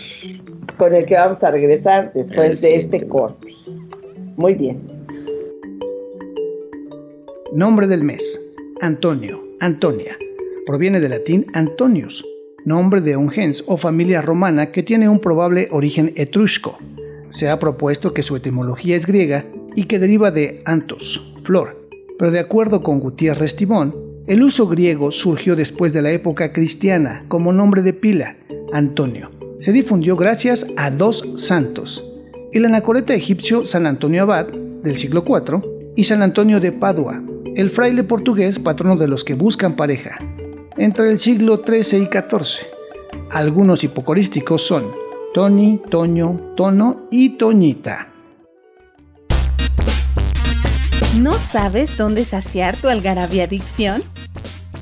Con 0.77 0.95
el 0.95 1.05
que 1.07 1.15
vamos 1.15 1.43
a 1.43 1.51
regresar 1.51 2.13
después 2.15 2.61
de 2.61 2.77
este 2.77 3.07
corte. 3.09 3.49
Muy 4.37 4.55
bien. 4.55 4.81
Nombre 7.53 7.87
del 7.87 8.05
mes. 8.05 8.41
Antonio, 8.81 9.43
Antonia. 9.59 10.17
Proviene 10.67 11.01
del 11.01 11.11
latín 11.11 11.47
Antonius, 11.55 12.25
nombre 12.65 13.01
de 13.01 13.17
un 13.17 13.31
gens 13.31 13.65
o 13.67 13.79
familia 13.79 14.21
romana 14.21 14.71
que 14.71 14.83
tiene 14.83 15.09
un 15.09 15.19
probable 15.19 15.69
origen 15.73 16.13
etrusco. 16.15 16.79
Se 17.31 17.49
ha 17.49 17.59
propuesto 17.59 18.13
que 18.13 18.23
su 18.23 18.37
etimología 18.37 18.95
es 18.95 19.07
griega 19.07 19.47
y 19.78 19.85
que 19.85 20.00
deriva 20.00 20.32
de 20.32 20.61
antos, 20.64 21.32
flor, 21.44 21.88
pero 22.18 22.32
de 22.32 22.40
acuerdo 22.40 22.82
con 22.82 22.99
Gutiérrez 22.99 23.54
Tibón, 23.54 23.94
el 24.26 24.42
uso 24.42 24.66
griego 24.66 25.12
surgió 25.12 25.54
después 25.54 25.92
de 25.92 26.02
la 26.02 26.11
época 26.11 26.52
cristiana 26.52 27.23
como 27.28 27.52
nombre 27.52 27.82
de 27.82 27.92
pila, 27.92 28.38
Antonio. 28.73 29.30
Se 29.61 29.70
difundió 29.70 30.16
gracias 30.16 30.66
a 30.76 30.90
dos 30.90 31.25
santos, 31.37 32.04
el 32.50 32.64
anacoreta 32.64 33.14
egipcio 33.14 33.66
San 33.66 33.87
Antonio 33.87 34.23
Abad 34.23 34.49
del 34.49 34.97
siglo 34.97 35.25
IV 35.25 35.62
y 35.94 36.02
San 36.02 36.23
Antonio 36.23 36.58
de 36.58 36.73
Padua, 36.73 37.23
el 37.54 37.70
fraile 37.70 38.02
portugués 38.02 38.58
patrono 38.58 38.97
de 38.97 39.06
los 39.06 39.23
que 39.23 39.35
buscan 39.35 39.76
pareja, 39.76 40.16
entre 40.76 41.08
el 41.08 41.18
siglo 41.18 41.62
XIII 41.64 42.02
y 42.02 42.06
XIV. 42.06 42.66
Algunos 43.30 43.85
hipocorísticos 43.85 44.61
son 44.61 44.87
Tony, 45.32 45.80
Toño, 45.88 46.54
Tono 46.56 47.06
y 47.12 47.37
Toñita. 47.37 48.08
¿No 51.19 51.37
sabes 51.37 51.97
dónde 51.97 52.25
saciar 52.25 52.77
tu 52.77 52.89
algarabía 52.89 53.43
adicción? 53.45 54.03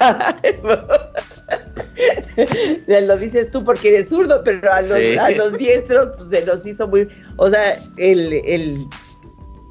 lo 2.86 3.16
dices 3.18 3.50
tú 3.50 3.64
porque 3.64 3.88
eres 3.88 4.08
zurdo, 4.08 4.42
pero 4.44 4.72
a 4.72 4.80
los, 4.80 5.58
diestros 5.58 6.10
pues, 6.16 6.28
se 6.28 6.44
nos 6.44 6.66
hizo 6.66 6.88
muy. 6.88 7.08
O 7.36 7.50
sea, 7.50 7.78
el, 7.96 8.86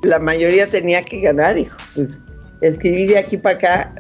la 0.04 0.20
mayoría 0.20 0.68
tenía 0.68 1.04
que 1.04 1.22
ganar, 1.22 1.58
hijo. 1.58 1.76
Pues, 1.96 2.10
escribir 2.62 3.10
de 3.10 3.18
aquí 3.18 3.38
para 3.38 3.56
acá. 3.56 3.96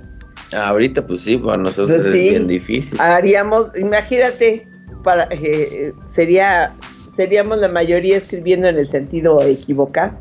ahorita, 0.55 1.05
pues 1.05 1.21
sí, 1.21 1.37
para 1.37 1.57
nosotros 1.57 2.01
pues, 2.01 2.05
es 2.05 2.13
bien 2.13 2.47
difícil. 2.47 2.99
Haríamos, 2.99 3.69
imagínate, 3.77 4.67
para 5.03 5.27
eh, 5.31 5.91
sería 6.05 6.73
seríamos 7.15 7.59
la 7.59 7.67
mayoría 7.67 8.17
escribiendo 8.17 8.67
en 8.67 8.77
el 8.77 8.89
sentido 8.89 9.41
equivocado. 9.43 10.13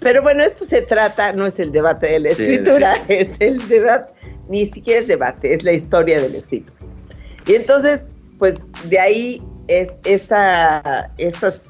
Pero 0.00 0.22
bueno, 0.22 0.44
esto 0.44 0.64
se 0.64 0.82
trata, 0.82 1.32
no 1.32 1.46
es 1.46 1.58
el 1.58 1.72
debate 1.72 2.06
de 2.06 2.20
la 2.20 2.28
escritura, 2.28 3.02
es 3.08 3.28
el 3.40 3.66
debate, 3.68 4.12
ni 4.48 4.66
siquiera 4.66 5.00
es 5.00 5.08
debate, 5.08 5.54
es 5.54 5.62
la 5.62 5.72
historia 5.72 6.20
del 6.20 6.34
escrito. 6.34 6.72
Y 7.46 7.54
entonces, 7.54 8.08
pues 8.38 8.56
de 8.88 8.98
ahí 8.98 9.42
es, 9.68 9.88
esta, 10.04 11.12
estas 11.18 11.60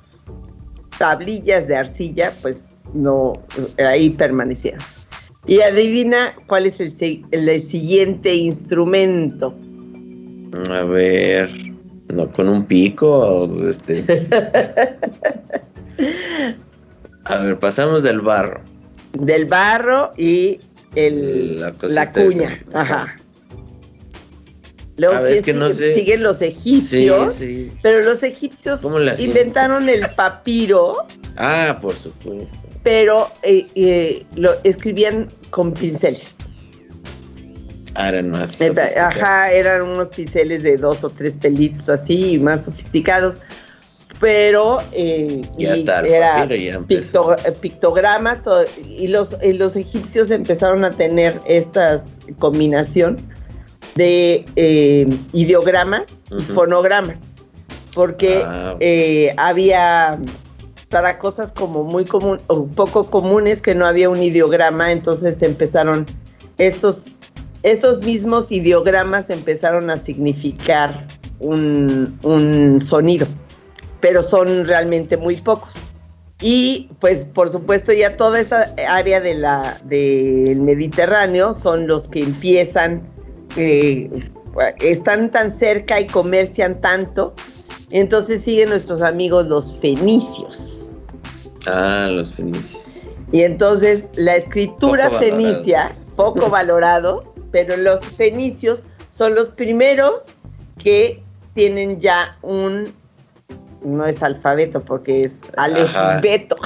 tablillas 0.99 1.67
de 1.69 1.77
arcilla, 1.77 2.33
pues 2.43 2.77
no, 2.95 3.33
ahí 3.79 4.11
permanecieron. 4.11 4.81
Y 5.47 5.61
adivina 5.61 6.35
cuál 6.47 6.67
es 6.67 6.81
el, 6.81 6.93
el 7.31 7.63
siguiente 7.63 8.35
instrumento. 8.35 9.55
A 10.71 10.83
ver, 10.85 11.51
no 12.13 12.31
con 12.33 12.49
un 12.49 12.65
pico, 12.65 13.49
este. 13.69 14.05
A 17.25 17.39
ver, 17.39 17.59
pasamos 17.59 18.03
del 18.03 18.21
barro. 18.21 18.61
Del 19.13 19.47
barro 19.47 20.13
y 20.17 20.61
el, 20.95 21.61
la, 21.61 22.13
cuña. 22.13 22.65
Ajá. 22.73 23.17
Luego 24.97 25.43
que 25.45 25.53
no 25.53 25.71
siguen 25.71 26.23
los 26.23 26.41
egipcios, 26.41 27.43
pero 27.83 28.03
los 28.03 28.23
egipcios 28.23 28.81
inventaron 29.19 29.89
el 29.89 30.09
papiro. 30.17 31.07
Ah, 31.37 31.79
por 31.81 31.95
supuesto. 31.95 32.57
Pero 32.83 33.31
eh, 33.43 33.67
eh, 33.75 34.25
lo 34.37 34.55
escribían 34.65 35.29
con 35.51 35.75
pinceles. 35.75 36.37
Ah, 37.95 38.11
eran 38.11 38.31
más 38.31 38.61
Ajá, 38.61 39.51
eran 39.53 39.83
unos 39.83 40.09
pinceles 40.09 40.63
de 40.63 40.77
dos 40.77 41.03
o 41.03 41.11
tres 41.11 41.35
pelitos 41.35 41.89
así, 41.89 42.39
más 42.39 42.65
sofisticados. 42.65 43.39
Pero 44.21 44.79
eh, 44.93 45.43
ya 45.59 45.75
está, 45.75 46.01
era 46.01 46.49
pictogramas 47.61 48.41
y 48.85 49.09
los, 49.09 49.37
los 49.43 49.77
egipcios 49.77 50.31
empezaron 50.31 50.85
a 50.85 50.91
tener 50.91 51.39
esta 51.47 52.03
combinación 52.39 53.19
de 53.95 54.45
eh, 54.57 55.07
ideogramas 55.33 56.05
y 56.31 56.43
fonogramas. 56.43 57.19
porque 57.95 58.43
ah. 58.45 58.77
eh, 58.81 59.35
había 59.37 60.19
para 60.89 61.19
cosas 61.19 61.53
como 61.53 61.83
muy 61.83 62.05
común 62.05 62.41
o 62.47 62.67
poco 62.67 63.11
comunes 63.11 63.61
que 63.61 63.75
no 63.75 63.87
había 63.87 64.09
un 64.09 64.23
ideograma, 64.23 64.93
entonces 64.93 65.43
empezaron 65.43 66.07
estos 66.59 67.07
estos 67.63 68.05
mismos 68.05 68.53
ideogramas 68.53 69.29
empezaron 69.29 69.91
a 69.91 69.97
significar 69.97 71.07
un, 71.41 72.17
un 72.23 72.81
sonido, 72.81 73.27
pero 74.01 74.23
son 74.23 74.67
realmente 74.67 75.17
muy 75.17 75.37
pocos. 75.37 75.71
Y 76.41 76.91
pues 77.01 77.25
por 77.25 77.51
supuesto 77.51 77.93
ya 77.93 78.17
toda 78.17 78.41
esa 78.41 78.75
área 78.89 79.21
de 79.21 79.35
la, 79.35 79.79
del 79.85 80.61
Mediterráneo 80.61 81.55
son 81.55 81.87
los 81.87 82.09
que 82.09 82.23
empiezan, 82.23 83.03
eh, 83.57 84.11
están 84.81 85.31
tan 85.31 85.57
cerca 85.57 86.01
y 86.01 86.07
comercian 86.07 86.81
tanto. 86.81 87.35
Entonces 87.91 88.43
siguen 88.43 88.69
nuestros 88.69 89.01
amigos 89.01 89.47
los 89.47 89.77
fenicios. 89.79 90.93
Ah, 91.67 92.09
los 92.11 92.35
fenicios. 92.35 93.15
Y 93.33 93.43
entonces 93.43 94.05
la 94.15 94.37
escritura 94.37 95.11
fenicia, 95.11 95.91
poco 96.17 96.51
valorados, 96.51 97.27
pero 97.51 97.77
los 97.77 98.05
fenicios 98.05 98.81
son 99.11 99.35
los 99.35 99.49
primeros 99.49 100.21
que 100.79 101.23
tienen 101.55 101.99
ya 101.99 102.37
un 102.43 102.93
no 103.87 104.05
es 104.05 104.23
alfabeto 104.23 104.81
porque 104.81 105.25
es 105.25 105.33
alfabeto, 105.57 106.57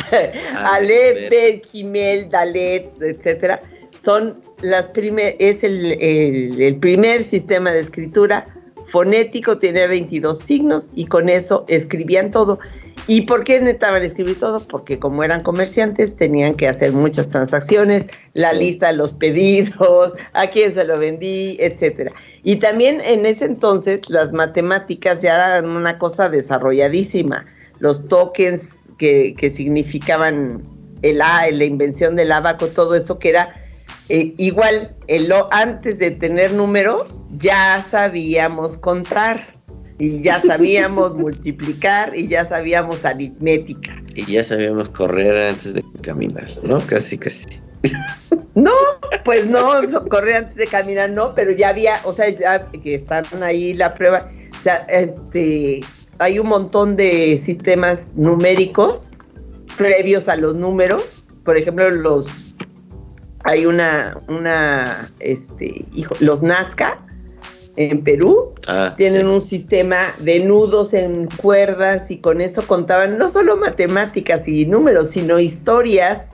Aleph, 0.64 1.30
Bet, 1.30 1.66
Gimel, 1.66 2.30
Dalet, 2.30 2.90
etcétera. 3.00 3.60
Son 4.04 4.40
las 4.62 4.86
primer, 4.86 5.36
es 5.38 5.62
el, 5.62 5.92
el, 6.00 6.76
primer 6.76 7.22
sistema 7.22 7.70
de 7.72 7.80
escritura 7.80 8.46
fonético, 8.88 9.58
tiene 9.58 9.86
22 9.86 10.38
signos 10.38 10.90
y 10.94 11.06
con 11.06 11.28
eso 11.28 11.64
escribían 11.68 12.30
todo. 12.30 12.58
¿Y 13.06 13.22
por 13.22 13.44
qué 13.44 13.58
necesitaban 13.60 14.02
escribir 14.02 14.38
todo? 14.38 14.60
Porque 14.60 14.98
como 14.98 15.22
eran 15.22 15.42
comerciantes 15.42 16.16
tenían 16.16 16.54
que 16.54 16.68
hacer 16.68 16.92
muchas 16.92 17.28
transacciones, 17.28 18.06
la 18.34 18.52
lista 18.52 18.88
de 18.88 18.94
los 18.94 19.12
pedidos, 19.12 20.14
a 20.32 20.46
quién 20.48 20.72
se 20.72 20.84
lo 20.84 20.98
vendí, 20.98 21.56
etcétera. 21.60 22.12
Y 22.42 22.56
también 22.56 23.00
en 23.00 23.26
ese 23.26 23.44
entonces 23.44 24.09
las 24.09 24.32
matemáticas 24.32 25.20
ya 25.20 25.35
eran 25.35 25.68
una 25.68 25.99
cosa 25.99 26.28
desarrolladísima. 26.28 27.47
Los 27.78 28.09
tokens 28.09 28.62
que, 28.99 29.52
significaban 29.54 30.62
el 31.02 31.23
A, 31.23 31.50
la 31.50 31.64
invención 31.64 32.16
del 32.16 32.32
abaco, 32.32 32.66
todo 32.68 32.94
eso 32.94 33.18
que 33.18 33.30
era 33.30 33.54
eh, 34.09 34.35
igual, 34.38 34.94
el, 35.06 35.32
antes 35.50 35.99
de 35.99 36.11
tener 36.11 36.52
números 36.52 37.26
ya 37.38 37.85
sabíamos 37.90 38.76
contar 38.76 39.54
y 39.99 40.20
ya 40.23 40.40
sabíamos 40.40 41.14
multiplicar 41.16 42.16
y 42.16 42.28
ya 42.28 42.44
sabíamos 42.44 43.04
aritmética. 43.04 44.02
Y 44.16 44.25
ya 44.26 44.42
sabíamos 44.42 44.88
correr 44.90 45.50
antes 45.50 45.75
de 45.75 45.85
caminar, 46.02 46.50
¿no? 46.62 46.78
Casi, 46.87 47.18
casi. 47.18 47.47
No, 48.54 48.73
pues 49.25 49.47
no, 49.47 49.80
correr 50.09 50.37
antes 50.37 50.57
de 50.57 50.66
caminar 50.66 51.11
no, 51.11 51.35
pero 51.35 51.52
ya 51.52 51.69
había, 51.69 52.00
o 52.04 52.12
sea, 52.12 52.28
ya 52.28 52.66
que 52.66 52.97
están 52.97 53.25
ahí 53.42 53.75
la 53.75 53.95
prueba, 53.95 54.30
o 54.59 54.62
sea, 54.62 54.87
este, 54.88 55.80
hay 56.19 56.38
un 56.38 56.49
montón 56.49 56.97
de 56.97 57.38
sistemas 57.38 58.12
numéricos 58.16 59.12
previos 59.76 60.28
a 60.28 60.37
los 60.37 60.57
números, 60.57 61.23
por 61.45 61.57
ejemplo, 61.57 61.90
los, 61.90 62.26
hay 63.45 63.66
una, 63.66 64.19
una, 64.28 65.11
este, 65.21 65.85
hijo, 65.95 66.14
los 66.19 66.42
Nazca 66.42 66.99
en 67.76 68.02
Perú 68.02 68.52
ah, 68.66 68.95
tienen 68.97 69.28
un 69.28 69.40
sistema 69.40 70.12
de 70.19 70.40
nudos 70.40 70.92
en 70.92 71.28
cuerdas 71.37 72.11
y 72.11 72.19
con 72.19 72.40
eso 72.40 72.66
contaban 72.66 73.16
no 73.16 73.28
solo 73.28 73.57
matemáticas 73.57 74.47
y 74.49 74.66
números, 74.66 75.11
sino 75.11 75.38
historias 75.38 76.30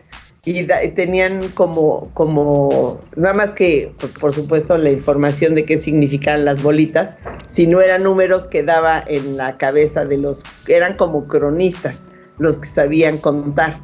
y 0.47 0.65
tenían 0.95 1.49
como, 1.49 2.09
como, 2.15 3.00
nada 3.17 3.35
más 3.35 3.50
que, 3.50 3.93
por, 4.21 4.32
supuesto, 4.32 4.78
la 4.78 4.93
información 4.93 5.56
de 5.56 5.65
qué 5.65 5.78
significaban 5.78 6.45
las 6.45 6.63
bolitas, 6.63 7.17
si 7.49 7.67
no 7.67 7.80
eran 7.80 8.04
números 8.04 8.47
que 8.47 8.63
daba 8.63 9.02
en 9.09 9.37
la 9.37 9.59
cabeza 9.59 10.04
de 10.04 10.19
los, 10.19 10.45
eran 10.69 10.97
como 10.97 11.26
cronistas, 11.26 11.99
los 12.39 12.61
que 12.61 12.69
sabían 12.69 13.19
contar. 13.19 13.80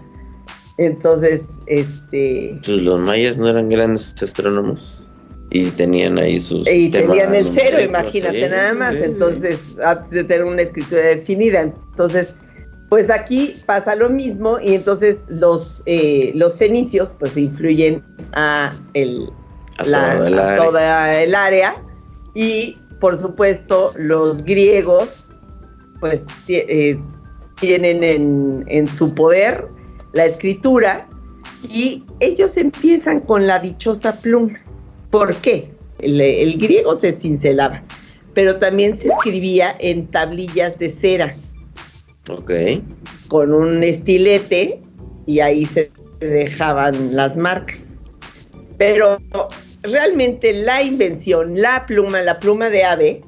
Entonces, 0.79 1.43
este... 1.67 2.61
Pues 2.65 2.79
los 2.79 3.01
mayas 3.01 3.37
no 3.37 3.49
eran 3.49 3.69
grandes 3.69 4.15
astrónomos 4.23 5.03
y 5.51 5.65
tenían 5.71 6.17
ahí 6.17 6.39
sus... 6.39 6.69
Y 6.69 6.91
tenían 6.91 7.35
el 7.35 7.51
cero, 7.53 7.81
imagínate 7.83 8.49
nada 8.49 8.73
más, 8.73 8.95
entonces, 8.95 9.59
de 10.11 10.23
tener 10.23 10.45
una 10.45 10.63
escritura 10.63 11.03
definida. 11.03 11.63
Entonces, 11.63 12.29
pues 12.93 13.09
aquí 13.09 13.57
pasa 13.65 13.95
lo 13.95 14.11
mismo 14.11 14.61
y 14.61 14.75
entonces 14.75 15.25
los, 15.27 15.83
eh, 15.87 16.31
los 16.35 16.59
fenicios 16.59 17.11
pues 17.19 17.35
influyen 17.39 18.05
a, 18.35 18.75
el, 18.93 19.31
toda 20.59 21.23
el 21.23 21.35
área 21.35 21.77
y 22.35 22.77
por 23.01 23.17
supuesto 23.17 23.95
los 23.97 24.45
griegos 24.45 25.31
pues 26.01 26.27
eh, 26.49 27.01
tienen 27.59 28.05
en, 28.69 28.87
su 28.87 29.15
poder 29.15 29.69
la 30.13 30.27
escritura 30.27 31.09
y 31.71 32.05
ellos 32.21 32.59
empiezan 32.59 33.21
con 33.21 33.47
la 33.47 33.59
dichosa 33.59 34.19
pluma. 34.21 34.61
¿Por 35.11 35.35
qué? 35.37 35.71
El, 35.99 36.21
el 36.21 36.59
griego 36.59 36.95
se 36.95 37.15
cincelaba, 37.15 37.83
pero 38.35 38.59
también 38.59 38.99
se 38.99 39.09
escribía 39.09 39.75
en 39.79 40.09
tablillas 40.09 40.79
de 40.79 40.91
cera 40.91 41.35
Ok. 42.29 42.53
Con 43.29 43.53
un 43.53 43.83
estilete 43.83 44.81
y 45.27 45.41
ahí 45.41 45.67
se 45.67 45.91
dejaban 46.21 47.17
las 47.17 47.37
marcas. 47.37 48.05
Pero 48.79 49.19
realmente 49.83 50.53
la 50.53 50.83
invención, 50.83 51.61
la 51.61 51.85
pluma, 51.87 52.23
la 52.23 52.39
pluma 52.39 52.69
de 52.71 52.85
ave, 52.85 53.25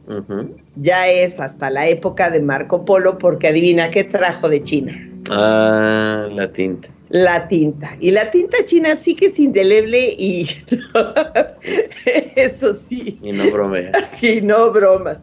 ya 0.76 1.09
es 1.09 1.40
hasta 1.40 1.70
la 1.70 1.88
época 1.88 2.30
de 2.30 2.40
Marco 2.40 2.85
Polo, 2.85 3.18
porque 3.18 3.48
adivina 3.48 3.90
qué 3.90 4.04
trajo 4.04 4.48
de 4.48 4.62
China. 4.62 5.11
Ah, 5.30 6.28
la 6.30 6.50
tinta. 6.52 6.88
La 7.09 7.46
tinta. 7.48 7.96
Y 8.00 8.11
la 8.11 8.30
tinta 8.30 8.57
china 8.64 8.96
sí 8.96 9.14
que 9.14 9.26
es 9.26 9.38
indeleble 9.38 10.14
y 10.18 10.48
eso 12.37 12.76
sí. 12.88 13.18
Y 13.22 13.33
no 13.33 13.50
bromea. 13.50 13.92
y 14.20 14.40
no 14.40 14.72
bromas 14.72 15.18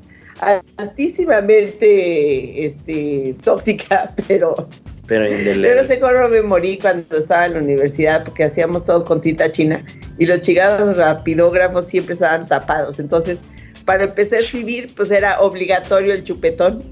altísimamente 0.77 2.65
este, 2.65 3.35
tóxica, 3.43 4.13
pero, 4.27 4.67
pero, 5.07 5.25
pero 5.61 5.85
sé 5.85 5.99
cómo 5.99 6.27
me 6.29 6.41
morí 6.41 6.77
cuando 6.77 7.17
estaba 7.17 7.45
en 7.47 7.53
la 7.53 7.59
universidad 7.59 8.23
porque 8.23 8.45
hacíamos 8.45 8.85
todo 8.85 9.03
con 9.03 9.21
tinta 9.21 9.51
china 9.51 9.83
y 10.17 10.25
los 10.25 10.41
chigados 10.41 10.97
rapidógrafos 10.97 11.87
siempre 11.87 12.13
estaban 12.13 12.47
tapados. 12.47 12.99
Entonces, 12.99 13.39
para 13.85 14.03
empezar 14.03 14.39
a 14.39 14.41
escribir, 14.41 14.91
pues 14.95 15.11
era 15.11 15.41
obligatorio 15.41 16.13
el 16.13 16.23
chupetón. 16.23 16.83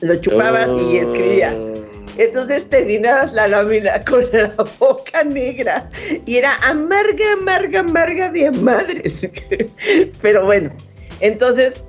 Lo 0.00 0.16
chupabas 0.16 0.68
y 0.90 0.98
escribía. 0.98 1.54
Oh. 1.56 1.78
Entonces 2.18 2.68
terminabas 2.68 3.32
la 3.32 3.46
lámina 3.46 4.02
con 4.08 4.24
la 4.32 4.52
boca 4.78 5.22
negra 5.22 5.88
y 6.26 6.36
era 6.36 6.56
amarga, 6.56 7.32
amarga, 7.40 7.80
amarga 7.80 8.32
de 8.32 8.50
madres. 8.50 9.26
Pero 10.20 10.44
bueno, 10.44 10.70
entonces 11.20 11.82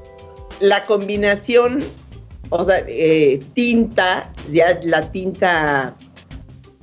la 0.60 0.84
combinación, 0.86 1.80
o 2.50 2.66
sea, 2.66 2.84
eh, 2.88 3.40
tinta, 3.54 4.32
ya 4.52 4.80
la 4.84 5.12
tinta 5.12 5.96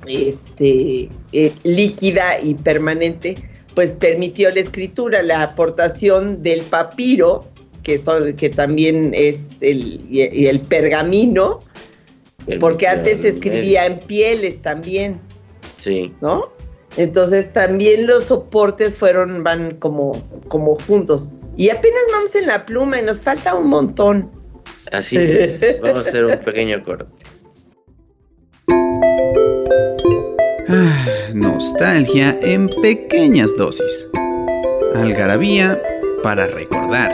este, 0.05 1.09
eh, 1.31 1.53
líquida 1.63 2.39
y 2.39 2.53
permanente, 2.55 3.35
pues 3.75 3.91
permitió 3.91 4.49
la 4.49 4.61
escritura, 4.61 5.21
la 5.21 5.43
aportación 5.43 6.41
del 6.41 6.61
papiro, 6.61 7.45
que, 7.83 7.99
son, 7.99 8.33
que 8.33 8.49
también 8.49 9.13
es 9.13 9.61
el, 9.61 10.01
el 10.11 10.59
pergamino, 10.61 11.59
porque 12.59 12.87
antes 12.87 13.21
se 13.21 13.29
escribía 13.29 13.85
en 13.85 13.99
pieles 13.99 14.61
también. 14.61 15.19
Sí. 15.77 16.13
¿No? 16.21 16.49
Entonces 16.97 17.53
también 17.53 18.07
los 18.07 18.25
soportes 18.25 18.95
fueron, 18.95 19.43
van 19.43 19.75
como, 19.75 20.11
como 20.47 20.77
juntos. 20.79 21.29
Y 21.57 21.71
apenas 21.71 22.03
vamos 22.11 22.35
en 22.35 22.45
la 22.45 22.65
pluma 22.65 22.99
y 22.99 23.03
nos 23.03 23.19
falta 23.19 23.55
un 23.55 23.67
montón. 23.67 24.31
Así 24.91 25.17
es, 25.17 25.65
vamos 25.81 26.05
a 26.05 26.09
hacer 26.09 26.25
un 26.25 26.37
pequeño 26.37 26.83
corte. 26.83 27.05
Ah, 30.69 31.29
nostalgia 31.33 32.37
en 32.41 32.67
pequeñas 32.67 33.55
dosis. 33.55 34.09
Algarabía 34.95 35.81
para 36.21 36.45
recordar. 36.47 37.11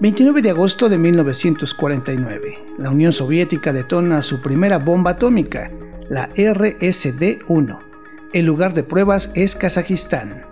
...29 0.00 0.42
de 0.42 0.50
agosto 0.50 0.88
de 0.88 0.98
1949... 0.98 2.58
...la 2.78 2.90
Unión 2.90 3.12
Soviética 3.12 3.72
detona 3.72 4.22
su 4.22 4.42
primera 4.42 4.78
bomba 4.78 5.12
atómica... 5.12 5.70
...la 6.08 6.30
RSD-1 6.30 7.89
el 8.32 8.46
lugar 8.46 8.74
de 8.74 8.84
pruebas 8.84 9.32
es 9.34 9.56
Kazajistán. 9.56 10.46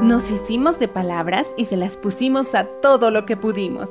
Nos 0.00 0.30
hicimos 0.30 0.78
de 0.78 0.88
palabras 0.88 1.46
y 1.58 1.66
se 1.66 1.76
las 1.76 1.98
pusimos 1.98 2.54
a 2.54 2.64
todo 2.80 3.10
lo 3.10 3.26
que 3.26 3.36
pudimos. 3.36 3.90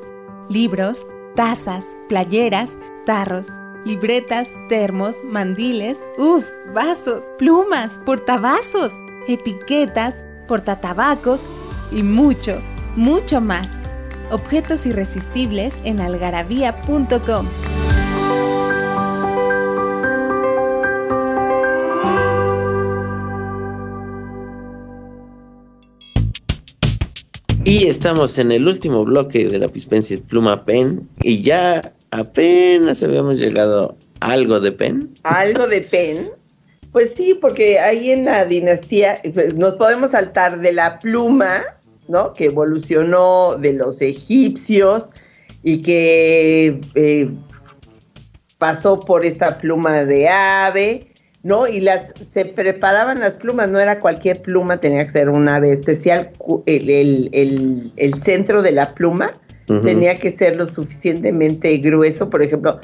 Libros, 0.49 1.05
tazas, 1.35 1.85
playeras, 2.09 2.71
tarros, 3.05 3.45
libretas, 3.85 4.47
termos, 4.67 5.17
mandiles, 5.23 5.99
uff, 6.17 6.45
vasos, 6.73 7.23
plumas, 7.37 7.99
portavasos, 8.07 8.91
etiquetas, 9.27 10.23
portatabacos 10.47 11.41
y 11.91 12.01
mucho, 12.01 12.59
mucho 12.95 13.39
más. 13.39 13.84
Objetos 14.31 14.85
irresistibles 14.85 15.73
en 15.83 15.99
algarabía.com. 15.99 17.47
Y 27.65 27.87
estamos 27.87 28.37
en 28.37 28.51
el 28.51 28.67
último 28.67 29.03
bloque 29.03 29.47
de 29.47 29.57
la 29.57 29.67
Pispencia 29.67 30.19
Pluma 30.29 30.65
Pen 30.65 31.09
y 31.21 31.41
ya 31.41 31.93
apenas 32.11 33.01
habíamos 33.01 33.39
llegado 33.39 33.97
a 34.19 34.33
algo 34.33 34.59
de 34.59 34.71
Pen. 34.71 35.09
Algo 35.23 35.67
de 35.67 35.81
Pen. 35.81 36.29
Pues 36.91 37.15
sí, 37.15 37.33
porque 37.33 37.79
ahí 37.79 38.11
en 38.11 38.25
la 38.25 38.45
dinastía 38.45 39.19
pues, 39.33 39.55
nos 39.55 39.75
podemos 39.75 40.11
saltar 40.11 40.59
de 40.59 40.73
la 40.73 40.99
pluma, 40.99 41.63
¿no? 42.07 42.33
Que 42.33 42.45
evolucionó 42.45 43.55
de 43.55 43.73
los 43.73 44.01
egipcios 44.01 45.09
y 45.63 45.81
que 45.81 46.79
eh, 46.95 47.29
pasó 48.57 48.99
por 48.99 49.25
esta 49.25 49.57
pluma 49.57 50.03
de 50.05 50.29
ave 50.29 51.15
¿no? 51.45 51.67
Y 51.67 51.79
las 51.79 52.11
se 52.27 52.43
preparaban 52.43 53.19
las 53.19 53.33
plumas, 53.33 53.69
no 53.69 53.79
era 53.79 53.99
cualquier 53.99 54.41
pluma, 54.41 54.77
tenía 54.77 55.03
que 55.03 55.11
ser 55.11 55.29
una 55.29 55.57
ave 55.57 55.73
especial. 55.73 56.31
El, 56.65 58.13
centro 58.19 58.63
de 58.63 58.71
la 58.71 58.95
pluma 58.95 59.37
tenía 59.67 60.15
que 60.15 60.31
ser 60.31 60.55
lo 60.55 60.65
suficientemente 60.65 61.77
grueso, 61.77 62.31
por 62.31 62.41
ejemplo. 62.41 62.79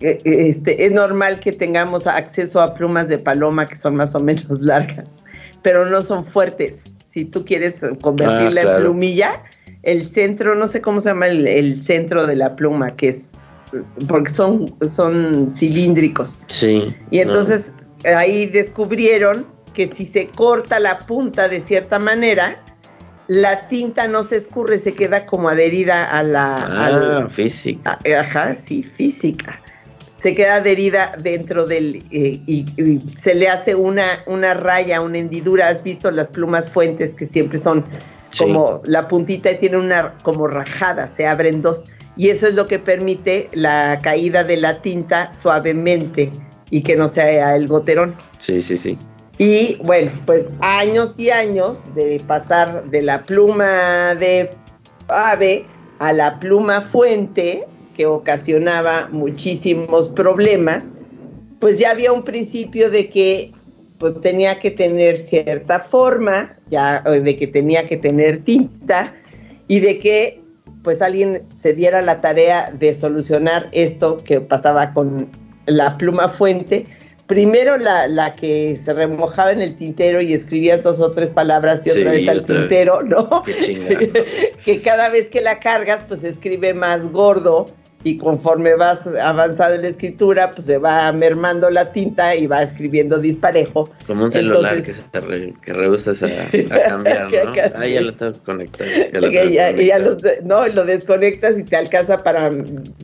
Eh, 0.00 0.20
este, 0.24 0.84
es 0.84 0.92
normal 0.92 1.40
que 1.40 1.52
tengamos 1.52 2.06
acceso 2.06 2.60
a 2.60 2.74
plumas 2.74 3.08
de 3.08 3.16
paloma 3.16 3.66
que 3.66 3.76
son 3.76 3.96
más 3.96 4.14
o 4.14 4.20
menos 4.20 4.44
largas, 4.60 5.24
pero 5.62 5.86
no 5.86 6.02
son 6.02 6.22
fuertes. 6.22 6.84
Si 7.16 7.24
tú 7.24 7.46
quieres 7.46 7.80
convertirla 8.02 8.60
ah, 8.60 8.76
en 8.76 8.82
plumilla, 8.82 9.42
el 9.84 10.06
centro, 10.06 10.54
no 10.54 10.68
sé 10.68 10.82
cómo 10.82 11.00
se 11.00 11.08
llama 11.08 11.28
el, 11.28 11.82
centro 11.82 12.26
de 12.26 12.36
la 12.36 12.54
pluma, 12.56 12.94
que 12.94 13.08
es 13.08 13.30
porque 14.06 14.30
son, 14.30 14.74
son 14.86 15.50
cilíndricos. 15.56 16.42
Sí. 16.48 16.94
Y 17.10 17.20
entonces 17.20 17.72
ahí 18.04 18.44
descubrieron 18.44 19.46
que 19.72 19.86
si 19.86 20.04
se 20.04 20.28
corta 20.28 20.78
la 20.78 21.06
punta 21.06 21.48
de 21.48 21.62
cierta 21.62 21.98
manera, 21.98 22.62
la 23.28 23.66
tinta 23.68 24.08
no 24.08 24.22
se 24.22 24.36
escurre, 24.36 24.78
se 24.78 24.92
queda 24.92 25.24
como 25.24 25.48
adherida 25.48 26.10
a 26.10 26.22
la... 26.22 26.52
Ah, 26.54 27.26
física. 27.30 27.98
ajá, 28.20 28.54
sí, 28.56 28.82
física. 28.82 29.58
Se 30.26 30.34
queda 30.34 30.56
adherida 30.56 31.12
dentro 31.22 31.66
del... 31.66 32.04
Eh, 32.10 32.40
y, 32.48 32.66
se 33.20 33.32
le 33.32 33.48
hace 33.48 33.76
una, 33.76 34.24
una 34.26 34.54
raya, 34.54 35.00
una 35.00 35.18
hendidura. 35.18 35.68
¿Has 35.68 35.84
visto 35.84 36.10
las 36.10 36.26
plumas 36.26 36.68
fuentes 36.68 37.14
que 37.14 37.26
siempre 37.26 37.60
son 37.60 37.84
como 38.36 38.80
la 38.82 39.06
puntita 39.06 39.52
y 39.52 39.58
tiene 39.58 39.76
una 39.76 40.14
como 40.24 40.48
rajada, 40.48 41.06
se 41.06 41.28
abren 41.28 41.62
dos? 41.62 41.84
Y 42.16 42.30
eso 42.30 42.48
es 42.48 42.54
lo 42.54 42.66
que 42.66 42.80
permite 42.80 43.48
la 43.52 44.00
caída 44.02 44.42
de 44.42 44.56
la 44.56 44.82
tinta 44.82 45.30
suavemente 45.30 46.32
y 46.70 46.82
que 46.82 46.96
no 46.96 47.06
sea 47.06 47.54
el 47.54 47.68
goterón. 47.68 48.16
Sí, 48.38 48.60
sí, 48.60 48.76
sí. 48.76 48.98
Y 49.38 49.76
bueno, 49.84 50.10
pues 50.26 50.50
años 50.60 51.16
y 51.20 51.30
años 51.30 51.78
de 51.94 52.20
pasar 52.26 52.82
de 52.86 53.00
la 53.00 53.22
pluma 53.22 54.16
de 54.16 54.50
ave 55.06 55.66
a 56.00 56.12
la 56.12 56.40
pluma 56.40 56.80
fuente, 56.80 57.64
que 57.96 58.06
ocasionaba 58.06 59.08
muchísimos 59.10 60.08
problemas, 60.08 60.84
pues 61.58 61.78
ya 61.78 61.90
había 61.90 62.12
un 62.12 62.22
principio 62.22 62.90
de 62.90 63.08
que 63.08 63.52
pues 63.98 64.20
tenía 64.20 64.58
que 64.58 64.70
tener 64.70 65.16
cierta 65.16 65.80
forma, 65.80 66.56
ya 66.70 67.00
de 67.00 67.36
que 67.36 67.46
tenía 67.46 67.88
que 67.88 67.96
tener 67.96 68.44
tinta 68.44 69.14
y 69.66 69.80
de 69.80 69.98
que 69.98 70.42
pues 70.82 71.00
alguien 71.00 71.42
se 71.58 71.72
diera 71.72 72.02
la 72.02 72.20
tarea 72.20 72.70
de 72.72 72.94
solucionar 72.94 73.68
esto 73.72 74.18
que 74.18 74.40
pasaba 74.40 74.92
con 74.92 75.28
la 75.64 75.96
pluma 75.96 76.28
fuente, 76.28 76.84
primero 77.26 77.76
la, 77.76 78.06
la, 78.06 78.36
que 78.36 78.78
se 78.84 78.92
remojaba 78.92 79.50
en 79.50 79.62
el 79.62 79.76
tintero 79.76 80.20
y 80.20 80.32
escribías 80.32 80.82
dos 80.82 81.00
o 81.00 81.10
tres 81.10 81.30
palabras 81.30 81.84
y 81.86 81.90
otra 81.90 82.12
vez 82.12 82.28
al 82.28 82.44
tintero, 82.44 83.02
¿no? 83.02 83.42
que 84.64 84.82
cada 84.82 85.08
vez 85.08 85.26
que 85.28 85.40
la 85.40 85.58
cargas, 85.58 86.04
pues 86.06 86.22
escribe 86.22 86.72
más 86.72 87.10
gordo 87.10 87.66
y 88.06 88.18
conforme 88.18 88.76
vas 88.76 89.04
avanzando 89.20 89.74
en 89.74 89.82
la 89.82 89.88
escritura, 89.88 90.52
pues 90.52 90.66
se 90.66 90.78
va 90.78 91.10
mermando 91.10 91.68
la 91.70 91.90
tinta 91.90 92.36
y 92.36 92.46
va 92.46 92.62
escribiendo 92.62 93.18
disparejo. 93.18 93.90
Como 94.06 94.22
un 94.22 94.30
celular 94.30 94.80
que, 94.80 94.92
se 94.92 95.02
que 95.60 95.72
rehusas 95.72 96.22
a, 96.22 96.28
cambiar, 96.86 97.32
¿no? 97.44 97.52
ah, 97.74 97.84
ya 97.84 98.00
lo 98.02 98.14
tengo 98.14 98.38
conectado. 98.44 98.88
Ya 99.32 99.98
lo, 99.98 100.16
no, 100.44 100.68
lo 100.68 100.84
desconectas 100.84 101.58
y 101.58 101.64
te 101.64 101.74
alcanza 101.74 102.22
para 102.22 102.52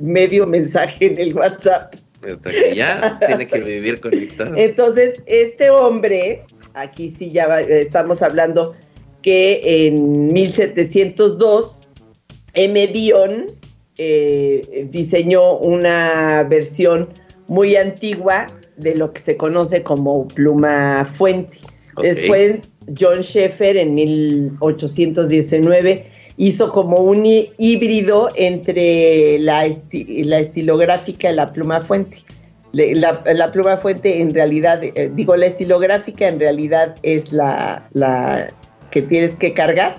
medio 0.00 0.46
mensaje 0.46 1.06
en 1.06 1.18
el 1.18 1.34
WhatsApp. 1.34 1.96
Hasta 2.24 2.50
que 2.52 2.72
ya 2.76 3.18
tiene 3.26 3.48
que 3.48 3.58
vivir 3.58 3.98
conectado. 3.98 4.54
Entonces, 4.56 5.16
este 5.26 5.68
hombre, 5.70 6.44
aquí 6.74 7.12
sí 7.18 7.32
ya 7.32 7.60
estamos 7.60 8.22
hablando 8.22 8.76
que 9.20 9.88
en 9.88 10.32
1702, 10.32 11.80
M. 12.54 12.86
Bion 12.86 13.61
eh, 14.04 14.88
diseñó 14.90 15.58
una 15.58 16.44
versión 16.48 17.10
muy 17.46 17.76
antigua 17.76 18.50
de 18.76 18.96
lo 18.96 19.12
que 19.12 19.20
se 19.20 19.36
conoce 19.36 19.84
como 19.84 20.26
pluma 20.26 21.12
fuente. 21.16 21.58
Después, 22.00 22.56
John 22.98 23.20
Sheffer 23.20 23.76
en 23.76 23.94
1819 23.94 26.06
hizo 26.36 26.72
como 26.72 26.96
un 26.96 27.24
híbrido 27.24 28.28
entre 28.34 29.38
la, 29.38 29.68
la 29.92 30.38
estilográfica 30.40 31.30
y 31.30 31.36
la 31.36 31.52
pluma 31.52 31.82
fuente. 31.82 32.16
La, 32.72 33.52
pluma 33.52 33.76
fuente 33.76 34.20
en 34.20 34.34
realidad, 34.34 34.82
eh, 34.82 35.12
digo, 35.14 35.36
la 35.36 35.46
estilográfica 35.46 36.26
en 36.26 36.40
realidad 36.40 36.96
es 37.02 37.32
la, 37.32 37.88
la 37.92 38.52
que 38.90 39.02
tienes 39.02 39.36
que 39.36 39.52
cargar 39.52 39.94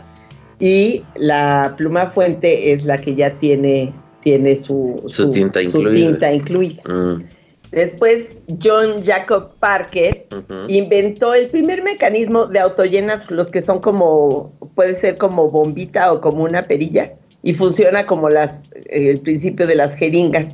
y 0.60 1.04
la 1.16 1.74
pluma 1.78 2.12
fuente 2.12 2.72
es 2.72 2.86
la 2.86 2.98
que 2.98 3.16
ya 3.16 3.32
tiene, 3.39 3.94
tiene 4.24 4.56
su, 4.56 5.04
su, 5.08 5.32
tinta 5.32 5.62
incluida. 5.62 6.82
Mm. 6.88 7.24
Después, 7.72 8.36
John 8.63 9.04
Jacob 9.04 9.52
Parker 9.60 10.28
inventó 10.68 11.34
el 11.34 11.48
primer 11.50 11.82
mecanismo 11.82 12.46
de 12.46 12.60
autollenas, 12.60 13.30
los 13.32 13.48
que 13.48 13.63
son 13.63 13.80
como, 13.80 14.54
puede 14.76 14.96
ser 14.96 15.18
como 15.18 15.50
bombita 15.50 16.13
o 16.13 16.22
como 16.22 16.44
una 16.44 16.63
perilla, 16.63 17.13
y 17.42 17.56
funciona 17.56 18.06
como 18.06 18.30
las, 18.30 18.63
el 18.89 19.20
principio 19.22 19.66
de 19.66 19.76
las 19.76 19.96
jeringas. 19.96 20.50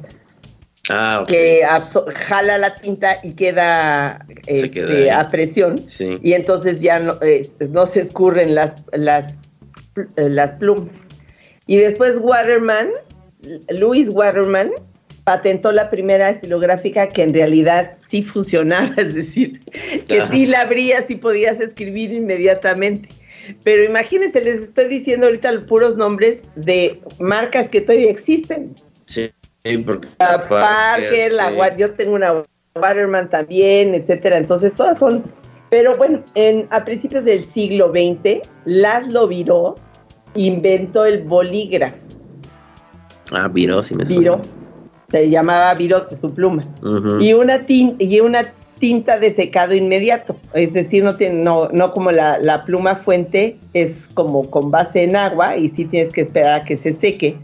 Ah, 0.92 1.24
que 1.28 1.62
jala 2.16 2.58
la 2.58 2.76
tinta 2.78 3.20
y 3.22 3.34
queda, 3.34 4.26
este, 4.48 5.12
a 5.12 5.30
presión 5.30 5.86
y 6.24 6.34
entonces 6.34 6.82
ya 6.82 7.00
no, 7.00 7.20
no 7.70 7.86
se 7.86 8.02
escurren 8.02 8.56
las, 8.56 8.76
las, 8.94 9.36
las 10.16 10.54
plumas. 10.54 10.96
Y 11.68 11.78
después 11.78 12.18
Waterman, 12.20 12.90
Louis 13.70 14.10
Waterman, 14.10 14.72
patentó 15.24 15.72
la 15.72 15.92
primera 15.92 16.32
estilográfica 16.32 17.10
que 17.10 17.22
en 17.22 17.34
realidad 17.36 17.96
sí 17.98 18.24
funcionaba, 18.24 18.92
es 18.98 19.14
decir, 19.14 19.62
que 20.08 20.22
sí 20.32 20.48
la 20.48 20.62
abrías 20.62 21.10
y 21.12 21.16
podías 21.16 21.60
escribir 21.60 22.12
inmediatamente. 22.12 23.10
Pero 23.64 23.84
imagínense, 23.84 24.42
les 24.42 24.62
estoy 24.62 24.86
diciendo 24.86 25.28
ahorita 25.28 25.66
puros 25.68 25.98
nombres 25.98 26.44
de 26.56 27.00
marcas 27.20 27.70
que 27.70 27.82
todavía 27.82 28.10
existen. 28.10 28.76
Sí, 29.04 29.32
porque 29.86 30.08
la 30.20 30.48
Parker, 30.48 31.32
la 31.34 31.78
yo 31.78 31.92
tengo 31.92 32.14
una 32.14 32.44
Waterman 32.76 33.30
también, 33.30 33.94
etcétera. 33.94 34.38
Entonces 34.38 34.74
todas 34.74 34.98
son. 34.98 35.24
Pero 35.70 35.96
bueno, 35.98 36.24
en, 36.34 36.68
a 36.72 36.84
principios 36.84 37.26
del 37.26 37.46
siglo 37.46 37.92
XX, 37.92 38.48
Laszlo 38.66 39.28
Viró 39.28 39.76
inventó 40.36 41.06
el 41.06 41.24
bolígrafo. 41.24 41.98
Ah, 43.32 43.48
Viró, 43.48 43.84
sí 43.84 43.96
me 43.96 44.06
suena 44.06 44.40
se 45.12 45.30
llamaba 45.30 45.74
virote 45.74 46.16
su 46.16 46.34
pluma, 46.34 46.66
y, 47.20 47.34
una 47.34 47.66
tinta, 47.66 48.04
y 48.04 48.20
una 48.20 48.54
tinta 48.80 49.20
de 49.20 49.34
secado 49.34 49.74
inmediato, 49.74 50.36
es 50.54 50.74
decir, 50.74 51.04
no, 51.04 51.16
tiene, 51.16 51.44
no, 51.44 51.70
no 51.70 51.92
como 51.92 52.12
la, 52.12 52.64
pluma 52.66 52.98
fuente 52.98 53.58
es 53.74 54.08
como 54.14 54.50
con 54.50 54.72
base 54.72 55.04
en 55.04 55.16
agua 55.16 55.58
y 55.58 55.70
sí 55.70 55.86
tienes 55.86 56.10
que 56.10 56.22
esperar 56.22 56.62
a 56.62 56.64
que 56.64 56.78
se 56.78 56.94
seque. 56.94 57.38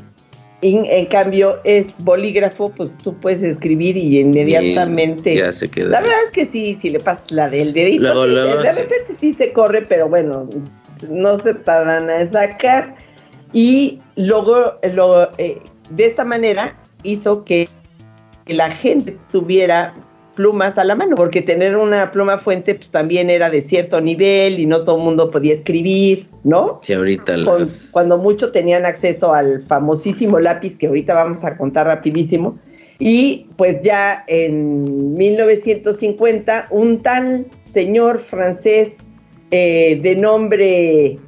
En, 0.62 1.06
cambio, 1.08 1.60
es 1.64 1.94
bolígrafo, 2.00 2.70
pues 2.70 2.90
tú 3.04 3.14
puedes 3.20 3.44
escribir 3.44 3.98
y 3.98 4.20
inmediatamente. 4.20 5.36
ya 5.36 5.54
se 5.54 5.70
queda. 5.70 5.90
La 5.90 6.02
verdad 6.02 6.18
es 6.26 6.32
que 6.32 6.46
sí, 6.48 6.76
si 6.82 6.90
le 6.90 7.00
pasas 7.00 7.32
la 7.32 7.50
del 7.50 7.72
dedito, 7.74 8.26
de 8.26 8.72
repente 8.72 9.14
sí 9.20 9.36
se 9.36 9.54
corre, 9.54 9.84
pero 9.84 10.10
bueno, 10.10 10.50
no 11.10 11.40
se 11.40 11.54
tardan 11.54 12.10
a 12.10 12.26
sacar. 12.28 12.96
Y 13.54 14.00
luego, 14.16 14.74
lo, 14.94 15.32
eh, 15.38 15.62
de 15.90 16.06
esta 16.06 16.24
manera, 16.24 16.76
hizo 17.04 17.44
que 17.46 17.70
la 18.48 18.70
gente 18.72 19.18
tuviera 19.32 19.94
plumas 20.36 20.78
a 20.78 20.84
la 20.84 20.96
mano, 20.96 21.16
porque 21.16 21.42
tener 21.42 21.78
una 21.78 22.12
pluma 22.12 22.38
fuente 22.38 22.76
pues 22.76 22.92
también 22.92 23.30
era 23.30 23.50
de 23.50 23.62
cierto 23.62 24.02
nivel 24.02 24.60
y 24.60 24.66
no 24.66 24.84
todo 24.84 24.98
el 24.98 25.04
mundo 25.04 25.32
podía 25.32 25.54
escribir, 25.54 26.28
¿no? 26.44 26.80
Sí, 26.84 26.94
ahorita 26.94 27.38
Cuando 27.92 28.18
muchos 28.18 28.52
tenían 28.52 28.86
acceso 28.86 29.34
al 29.34 29.64
famosísimo 29.64 30.40
lápiz 30.40 30.78
que 30.78 30.88
ahorita 30.88 31.14
vamos 31.14 31.44
a 31.44 31.58
contar 31.58 31.88
rapidísimo. 31.88 32.60
Y 33.00 33.48
pues 33.58 33.82
ya 33.82 34.24
en 34.28 35.16
1950 35.16 36.68
un 36.70 37.02
tal 37.02 37.48
señor 37.64 38.20
francés 38.20 38.94
eh, 39.52 40.00
de 40.02 40.16
nombre 40.16 41.20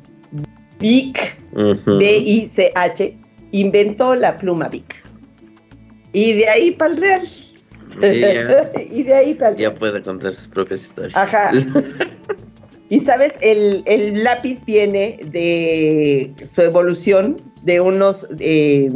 Vic, 0.80 1.38
B-I-C-H, 1.86 3.18
inventó 3.52 4.16
la 4.16 4.38
pluma 4.38 4.68
Vic. 4.70 4.96
Y 6.14 6.34
de 6.34 6.50
ahí 6.50 6.72
para 6.72 6.94
el 6.94 7.02
Real. 7.02 7.28
y 8.92 9.04
de 9.04 9.14
ahí 9.14 9.34
para 9.34 9.56
Ya 9.56 9.74
puede 9.74 10.02
contar 10.02 10.34
sus 10.34 10.48
propias 10.48 10.82
historias. 10.84 11.16
Ajá. 11.16 11.52
y 12.90 13.00
sabes, 13.00 13.34
el, 13.42 14.24
lápiz 14.24 14.64
viene 14.66 15.20
de 15.32 16.34
su 16.46 16.62
evolución 16.62 17.42
de 17.64 17.82
unos 17.82 18.28
eh, 18.40 18.92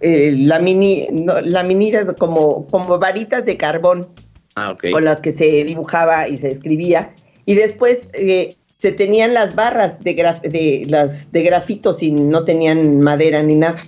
eh, 0.00 0.32
laminitas 0.36 2.06
como, 2.18 2.66
como 2.68 2.98
varitas 2.98 3.44
de 3.44 3.56
carbón. 3.56 4.08
Ah, 4.54 4.70
okay. 4.70 4.90
Con 4.90 5.04
las 5.04 5.20
que 5.20 5.32
se 5.32 5.64
dibujaba 5.64 6.28
y 6.28 6.38
se 6.38 6.52
escribía. 6.52 7.14
Y 7.46 7.54
después 7.54 8.08
eh, 8.12 8.56
se 8.76 8.92
tenían 8.92 9.32
las 9.32 9.54
barras 9.54 10.02
de, 10.04 10.14
de, 10.14 10.84
las, 10.88 11.32
de 11.32 11.42
grafitos 11.42 12.02
y 12.02 12.12
no 12.12 12.44
tenían 12.44 13.00
madera 13.00 13.42
ni 13.42 13.54
nada. 13.54 13.86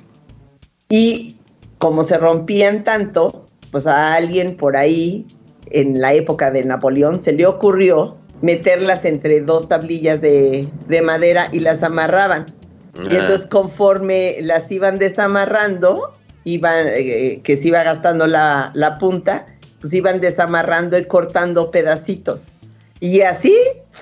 Y 0.89 1.37
como 1.79 2.05
se 2.05 2.17
rompían 2.19 2.85
tanto, 2.85 3.47
pues 3.71 3.87
a 3.87 4.15
alguien 4.15 4.57
por 4.57 4.77
ahí, 4.77 5.27
en 5.71 6.01
la 6.01 6.15
época 6.15 6.51
de 6.51 6.65
Napoleón, 6.65 7.21
se 7.21 7.33
le 7.33 7.47
ocurrió 7.47 8.17
meterlas 8.41 9.05
entre 9.05 9.41
dos 9.41 9.69
tablillas 9.69 10.21
de, 10.21 10.69
madera 11.03 11.49
y 11.53 11.61
las 11.61 11.83
amarraban. 11.83 12.55
Y 12.95 13.15
ah. 13.15 13.21
entonces 13.21 13.47
conforme 13.49 14.39
las 14.41 14.71
iban 14.71 14.99
desamarrando, 14.99 16.15
iban, 16.45 16.87
eh, 16.89 17.41
que 17.43 17.57
se 17.57 17.69
iba 17.69 17.83
gastando 17.83 18.27
la, 18.27 18.97
punta, 18.99 19.47
pues 19.81 19.93
iban 19.93 20.21
desamarrando 20.21 20.99
y 20.99 21.05
cortando 21.05 21.71
pedacitos. 21.71 22.53
Y 23.01 23.21
así 23.21 23.55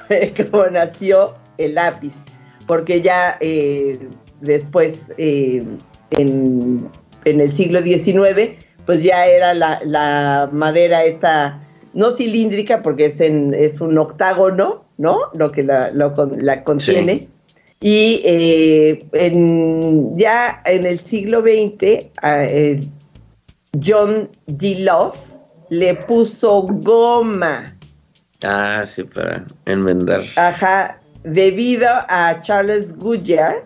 fue 0.06 0.32
como 0.50 0.66
nació 0.66 1.34
el 1.58 1.74
lápiz, 1.74 2.12
porque 2.66 3.02
ya 3.02 3.36
eh, 3.40 3.98
después, 4.40 5.12
eh, 5.18 5.64
en, 6.10 6.88
en 7.24 7.40
el 7.40 7.52
siglo 7.52 7.82
XIX, 7.82 8.52
pues 8.84 9.02
ya 9.02 9.26
era 9.26 9.54
la, 9.54 10.48
madera 10.52 11.04
esta, 11.04 11.60
no 11.92 12.12
cilíndrica 12.12 12.82
porque 12.82 13.06
es, 13.06 13.20
en, 13.20 13.54
es 13.54 13.80
un 13.80 13.98
octágono, 13.98 14.84
¿no? 14.98 15.18
Lo 15.34 15.50
que 15.52 15.62
la, 15.62 15.90
la 15.90 16.64
contiene. 16.64 17.28
Y 17.80 18.22
eh, 18.24 19.04
ya 20.16 20.62
en 20.64 20.86
el 20.86 20.98
siglo 20.98 21.42
XX, 21.42 22.06
John 23.84 24.30
G. 24.46 24.78
Love 24.78 25.16
le 25.68 25.94
puso 25.94 26.62
goma. 26.62 27.75
Ah, 28.46 28.84
sí, 28.86 29.02
para 29.02 29.44
enmendar. 29.64 30.22
Ajá, 30.36 31.00
debido 31.24 31.88
a 32.08 32.40
Charles 32.42 32.96
Goodyear, 32.96 33.64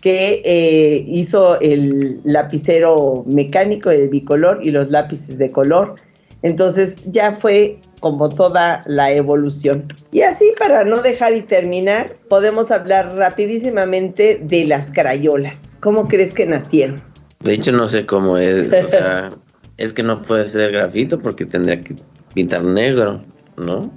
que 0.00 0.42
eh, 0.44 1.04
hizo 1.08 1.58
el 1.60 2.20
lapicero 2.24 3.24
mecánico 3.26 3.90
de 3.90 4.06
bicolor 4.06 4.60
y 4.62 4.70
los 4.70 4.90
lápices 4.90 5.38
de 5.38 5.50
color. 5.50 5.96
Entonces 6.42 6.96
ya 7.06 7.36
fue 7.40 7.80
como 8.00 8.28
toda 8.28 8.84
la 8.86 9.10
evolución. 9.10 9.92
Y 10.12 10.22
así 10.22 10.52
para 10.58 10.84
no 10.84 11.02
dejar 11.02 11.34
y 11.34 11.42
terminar, 11.42 12.16
podemos 12.28 12.70
hablar 12.70 13.16
rapidísimamente 13.16 14.40
de 14.42 14.66
las 14.66 14.92
crayolas. 14.92 15.76
¿Cómo 15.80 16.06
crees 16.06 16.32
que 16.32 16.46
nacieron? 16.46 17.02
De 17.40 17.54
hecho 17.54 17.72
no 17.72 17.86
sé 17.86 18.06
cómo 18.06 18.36
es, 18.36 18.72
o 18.72 18.88
sea, 18.88 19.32
es 19.78 19.92
que 19.92 20.02
no 20.02 20.22
puede 20.22 20.44
ser 20.44 20.72
grafito 20.72 21.18
porque 21.18 21.44
tendría 21.44 21.82
que 21.82 21.96
pintar 22.34 22.62
negro, 22.62 23.22
¿no? 23.56 23.92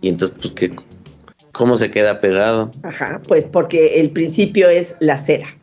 Y 0.00 0.08
entonces 0.08 0.36
pues 0.40 0.54
que 0.54 0.74
¿Cómo 1.60 1.76
se 1.76 1.90
queda 1.90 2.20
pegado? 2.20 2.70
Ajá, 2.82 3.20
pues 3.28 3.44
porque 3.44 4.00
el 4.00 4.10
principio 4.12 4.70
es 4.70 4.94
la 5.00 5.18
cera. 5.18 5.54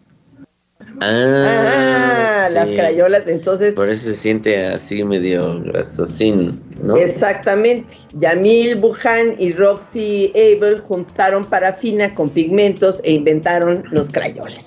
Ah, 1.01 2.45
ah 2.45 2.49
las 2.51 2.69
crayolas, 2.69 3.23
entonces. 3.25 3.73
Por 3.73 3.89
eso 3.89 4.09
se 4.09 4.13
siente 4.13 4.67
así 4.67 5.03
medio 5.03 5.59
grasosín, 5.61 6.61
¿no? 6.83 6.97
Exactamente. 6.97 7.97
Yamil 8.13 8.75
Buhan 8.75 9.35
y 9.39 9.53
Roxy 9.53 10.31
Abel 10.35 10.81
juntaron 10.81 11.45
parafina 11.45 12.13
con 12.13 12.29
pigmentos 12.29 12.99
e 13.03 13.13
inventaron 13.13 13.83
los 13.91 14.09
crayolas. 14.09 14.66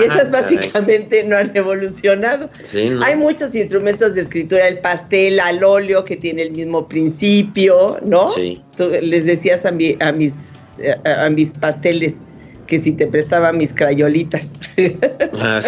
Y 0.00 0.04
esas 0.04 0.30
básicamente 0.30 1.24
no 1.24 1.36
han 1.36 1.54
evolucionado. 1.54 2.48
Hay 3.02 3.16
muchos 3.16 3.54
instrumentos 3.54 4.14
de 4.14 4.22
escritura, 4.22 4.68
el 4.68 4.78
pastel 4.78 5.38
al 5.40 5.62
óleo 5.62 6.04
que 6.04 6.16
tiene 6.16 6.42
el 6.42 6.52
mismo 6.52 6.86
principio, 6.86 7.98
¿no? 8.04 8.28
Sí. 8.28 8.62
les 9.02 9.26
decías 9.26 9.66
a, 9.66 9.72
mis, 9.72 9.96
a, 10.00 11.30
mis 11.30 11.50
pasteles 11.52 12.16
que 12.66 12.80
si 12.80 12.92
te 12.92 13.06
prestaba 13.06 13.52
mis 13.52 13.72
crayolitas. 13.72 14.48
Ah, 15.38 15.60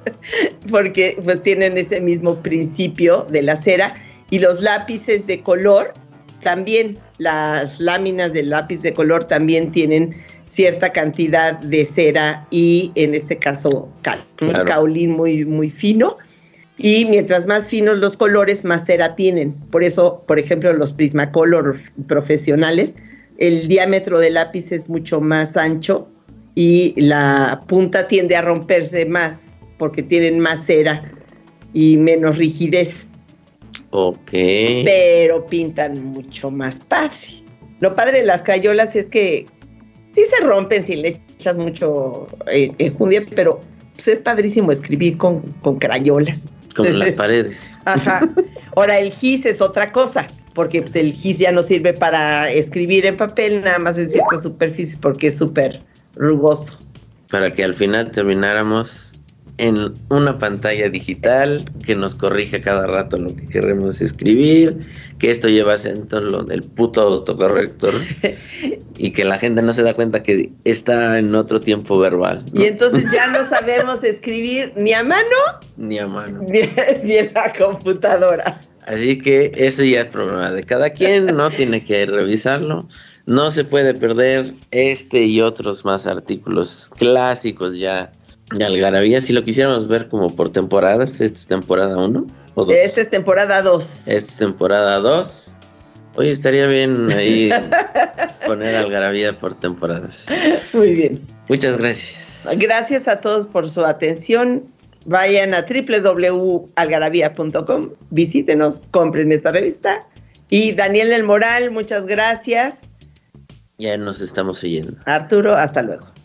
Porque 0.70 1.18
pues 1.24 1.42
tienen 1.42 1.76
ese 1.78 2.00
mismo 2.00 2.36
principio 2.36 3.26
de 3.30 3.42
la 3.42 3.56
cera 3.56 3.94
y 4.30 4.38
los 4.38 4.60
lápices 4.60 5.26
de 5.26 5.42
color 5.42 5.94
también, 6.42 6.98
las 7.18 7.80
láminas 7.80 8.32
del 8.32 8.50
lápiz 8.50 8.78
de 8.78 8.92
color 8.92 9.24
también 9.24 9.72
tienen 9.72 10.14
cierta 10.56 10.90
cantidad 10.90 11.58
de 11.58 11.84
cera 11.84 12.46
y 12.50 12.90
en 12.94 13.14
este 13.14 13.36
caso 13.36 13.92
cal, 14.00 14.24
caolín 14.64 15.10
muy, 15.10 15.44
muy 15.44 15.68
fino. 15.68 16.16
Y 16.78 17.04
mientras 17.04 17.46
más 17.46 17.68
finos 17.68 17.98
los 17.98 18.16
colores, 18.16 18.64
más 18.64 18.86
cera 18.86 19.14
tienen. 19.16 19.52
Por 19.70 19.84
eso, 19.84 20.24
por 20.26 20.38
ejemplo, 20.38 20.72
los 20.72 20.94
Prismacolor 20.94 21.78
profesionales, 22.08 22.94
el 23.36 23.68
diámetro 23.68 24.18
del 24.18 24.34
lápiz 24.34 24.72
es 24.72 24.88
mucho 24.88 25.20
más 25.20 25.58
ancho 25.58 26.08
y 26.54 26.94
la 26.96 27.60
punta 27.68 28.08
tiende 28.08 28.34
a 28.34 28.40
romperse 28.40 29.04
más 29.04 29.60
porque 29.76 30.02
tienen 30.02 30.40
más 30.40 30.64
cera 30.64 31.12
y 31.74 31.98
menos 31.98 32.38
rigidez. 32.38 33.10
Ok. 33.90 34.30
Pero 34.32 35.46
pintan 35.50 36.02
mucho 36.02 36.50
más 36.50 36.80
padre. 36.80 37.44
Lo 37.80 37.94
padre 37.94 38.20
de 38.20 38.26
las 38.26 38.42
crayolas 38.42 38.96
es 38.96 39.06
que 39.06 39.46
sí 40.16 40.22
se 40.34 40.44
rompen 40.46 40.86
si 40.86 40.96
le 40.96 41.20
echas 41.38 41.58
mucho 41.58 42.26
eh, 42.50 42.72
enjundia, 42.78 43.24
pero 43.34 43.60
pues 43.94 44.08
es 44.08 44.18
padrísimo 44.18 44.72
escribir 44.72 45.18
con, 45.18 45.42
con 45.60 45.78
crayolas. 45.78 46.48
Con 46.74 46.98
las 46.98 47.12
paredes. 47.22 47.78
Ajá. 47.84 48.26
Ahora, 48.74 48.98
el 48.98 49.10
gis 49.12 49.44
es 49.44 49.60
otra 49.60 49.92
cosa, 49.92 50.26
porque 50.54 50.80
pues, 50.80 50.96
el 50.96 51.12
gis 51.12 51.38
ya 51.38 51.52
no 51.52 51.62
sirve 51.62 51.92
para 51.92 52.50
escribir 52.50 53.04
en 53.04 53.18
papel, 53.18 53.62
nada 53.62 53.78
más 53.78 53.98
en 53.98 54.08
ciertas 54.08 54.42
superficies, 54.42 54.96
porque 54.96 55.26
es 55.26 55.36
súper 55.36 55.82
rugoso. 56.14 56.80
Para 57.30 57.52
que 57.52 57.62
al 57.62 57.74
final 57.74 58.10
termináramos 58.10 59.15
en 59.58 59.94
una 60.10 60.38
pantalla 60.38 60.90
digital 60.90 61.70
que 61.84 61.94
nos 61.94 62.14
corrige 62.14 62.60
cada 62.60 62.86
rato 62.86 63.16
lo 63.16 63.34
que 63.34 63.48
queremos 63.48 64.00
escribir, 64.00 64.86
que 65.18 65.30
esto 65.30 65.48
lleva 65.48 65.74
acento 65.74 66.20
lo 66.20 66.42
del 66.44 66.62
puto 66.62 67.00
autocorrector 67.00 67.94
y 68.98 69.10
que 69.10 69.24
la 69.24 69.38
gente 69.38 69.62
no 69.62 69.72
se 69.72 69.82
da 69.82 69.94
cuenta 69.94 70.22
que 70.22 70.50
está 70.64 71.18
en 71.18 71.34
otro 71.34 71.60
tiempo 71.60 71.98
verbal. 71.98 72.44
Y 72.52 72.64
entonces 72.64 73.04
ya 73.10 73.28
no 73.28 73.48
sabemos 73.48 74.04
escribir 74.04 74.72
ni 74.76 74.92
a 74.92 75.02
mano 75.02 75.36
ni 75.76 75.98
a 75.98 76.06
mano 76.06 76.42
ni, 77.02 77.16
en 77.16 77.32
la 77.34 77.52
computadora. 77.52 78.60
Así 78.86 79.18
que 79.18 79.50
eso 79.56 79.84
ya 79.84 80.02
es 80.02 80.06
problema 80.06 80.50
de 80.52 80.62
cada 80.62 80.90
quien, 80.90 81.26
no 81.26 81.50
tiene 81.56 81.82
que 81.82 82.04
revisarlo. 82.06 82.86
No 83.24 83.50
se 83.50 83.64
puede 83.64 83.94
perder 83.94 84.54
este 84.70 85.24
y 85.24 85.40
otros 85.40 85.84
más 85.84 86.06
artículos 86.06 86.90
clásicos 86.96 87.76
ya 87.76 88.12
Algarabía, 88.50 89.20
si 89.20 89.32
lo 89.32 89.42
quisiéramos 89.42 89.88
ver 89.88 90.08
como 90.08 90.34
por 90.34 90.50
temporadas, 90.50 91.20
esta 91.20 91.38
es 91.38 91.46
temporada 91.46 91.96
1 91.96 92.26
o 92.54 92.64
2. 92.64 92.76
Esta 92.76 93.00
es 93.00 93.10
temporada 93.10 93.62
2. 93.62 93.84
Esta 94.06 94.12
es 94.12 94.36
temporada 94.36 95.00
2. 95.00 95.56
Oye, 96.14 96.30
estaría 96.30 96.66
bien 96.66 97.10
ahí 97.10 97.50
poner 98.46 98.76
Algarabía 98.76 99.36
por 99.36 99.54
temporadas. 99.54 100.26
Muy 100.72 100.92
bien. 100.92 101.20
Muchas 101.48 101.76
gracias. 101.76 102.48
Gracias 102.58 103.08
a 103.08 103.20
todos 103.20 103.46
por 103.46 103.68
su 103.68 103.84
atención. 103.84 104.64
Vayan 105.04 105.52
a 105.54 105.62
www.algarabía.com, 105.62 107.90
visítenos, 108.10 108.82
compren 108.90 109.30
esta 109.30 109.50
revista. 109.50 110.06
Y 110.48 110.72
Daniel 110.72 111.10
del 111.10 111.24
Moral, 111.24 111.70
muchas 111.70 112.06
gracias. 112.06 112.76
Ya 113.78 113.98
nos 113.98 114.20
estamos 114.20 114.64
oyendo. 114.64 114.96
Arturo, 115.04 115.54
hasta 115.54 115.82
luego. 115.82 116.15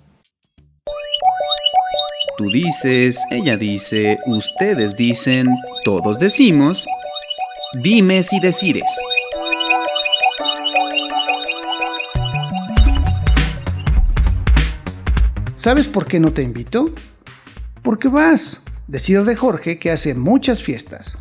Tú 2.42 2.50
dices, 2.50 3.24
ella 3.30 3.56
dice, 3.56 4.18
ustedes 4.26 4.98
dicen, 4.98 5.46
todos 5.84 6.18
decimos, 6.18 6.88
dimes 7.84 8.34
y 8.34 8.40
decires. 8.40 8.82
¿Sabes 15.54 15.86
por 15.86 16.08
qué 16.08 16.20
no 16.20 16.34
te 16.34 16.42
invito? 16.42 16.92
Porque 17.84 18.08
vas, 18.08 18.64
decir 18.88 19.24
de 19.24 19.36
Jorge 19.36 19.78
que 19.78 19.92
hace 19.92 20.16
muchas 20.16 20.64
fiestas. 20.64 21.20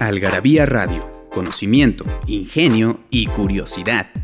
Algarabía 0.00 0.66
Radio, 0.66 1.08
conocimiento, 1.30 2.04
ingenio 2.26 2.98
y 3.10 3.26
curiosidad. 3.26 4.23